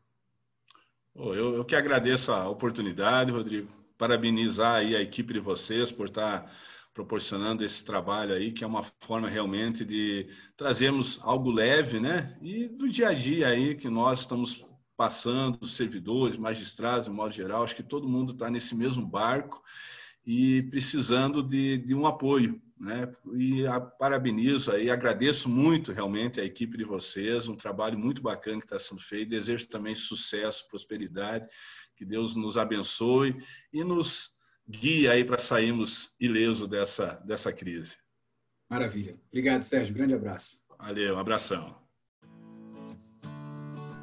Eu, 1.17 1.57
eu 1.57 1.65
que 1.65 1.75
agradeço 1.75 2.31
a 2.31 2.49
oportunidade, 2.49 3.33
Rodrigo. 3.33 3.69
parabenizar 3.99 4.77
aí 4.77 4.95
a 4.95 5.03
equipe 5.03 5.33
de 5.33 5.41
vocês 5.41 5.91
por 5.91 6.07
estar 6.07 6.43
tá 6.43 6.51
proporcionando 6.97 7.63
esse 7.63 7.85
trabalho 7.85 8.35
aí, 8.35 8.51
que 8.51 8.65
é 8.65 8.67
uma 8.67 8.83
forma 8.83 9.29
realmente 9.29 9.85
de 9.85 10.31
trazermos 10.57 11.21
algo 11.21 11.51
leve, 11.51 12.01
né? 12.01 12.39
E 12.41 12.69
do 12.69 12.89
dia 12.89 13.11
a 13.11 13.13
dia 13.13 13.49
aí 13.49 13.75
que 13.75 13.91
nós 13.91 14.21
estamos 14.21 14.65
passando, 14.97 15.67
servidores, 15.67 16.39
magistrados, 16.39 17.05
de 17.05 17.11
modo 17.11 17.35
geral, 17.35 17.63
acho 17.63 17.77
que 17.77 17.83
todo 17.83 18.09
mundo 18.09 18.33
está 18.33 18.49
nesse 18.49 18.75
mesmo 18.75 19.07
barco 19.07 19.63
e 20.25 20.63
precisando 20.71 21.43
de, 21.43 21.77
de 21.77 21.95
um 21.95 22.07
apoio, 22.07 22.59
né? 22.81 23.13
E 23.35 23.67
a, 23.67 23.79
parabenizo 23.79 24.73
aí, 24.73 24.89
agradeço 24.89 25.51
muito 25.51 25.93
realmente 25.93 26.41
a 26.41 26.45
equipe 26.45 26.79
de 26.79 26.85
vocês, 26.85 27.47
um 27.47 27.55
trabalho 27.55 27.99
muito 27.99 28.23
bacana 28.23 28.59
que 28.59 28.65
está 28.65 28.79
sendo 28.79 29.03
feito. 29.03 29.29
Desejo 29.29 29.67
também 29.67 29.95
sucesso, 29.95 30.67
prosperidade, 30.67 31.47
que 31.95 32.07
Deus 32.07 32.35
nos 32.35 32.57
abençoe 32.57 33.37
e 33.71 33.85
nos 33.85 34.36
guia 34.69 35.13
aí 35.13 35.25
para 35.25 35.39
sairmos 35.39 36.15
ileso 36.21 36.67
dessa, 36.67 37.21
dessa 37.25 37.53
crise. 37.53 37.97
Maravilha. 38.69 39.17
Obrigado, 39.29 39.63
Sérgio. 39.63 39.95
Grande 39.95 40.15
abraço. 40.15 40.61
Valeu, 40.79 41.17
um 41.17 41.19
abração. 41.19 41.75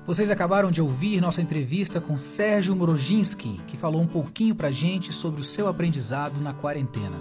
Vocês 0.06 0.30
acabaram 0.30 0.70
de 0.70 0.82
ouvir 0.82 1.22
nossa 1.22 1.42
entrevista 1.42 2.02
com 2.02 2.18
Sérgio 2.18 2.76
Moroginski, 2.76 3.62
que 3.68 3.78
falou 3.78 4.02
um 4.02 4.08
pouquinho 4.08 4.54
para 4.54 4.70
gente 4.70 5.14
sobre 5.14 5.40
o 5.40 5.44
seu 5.44 5.68
aprendizado 5.68 6.42
na 6.42 6.54
quarentena. 6.54 7.16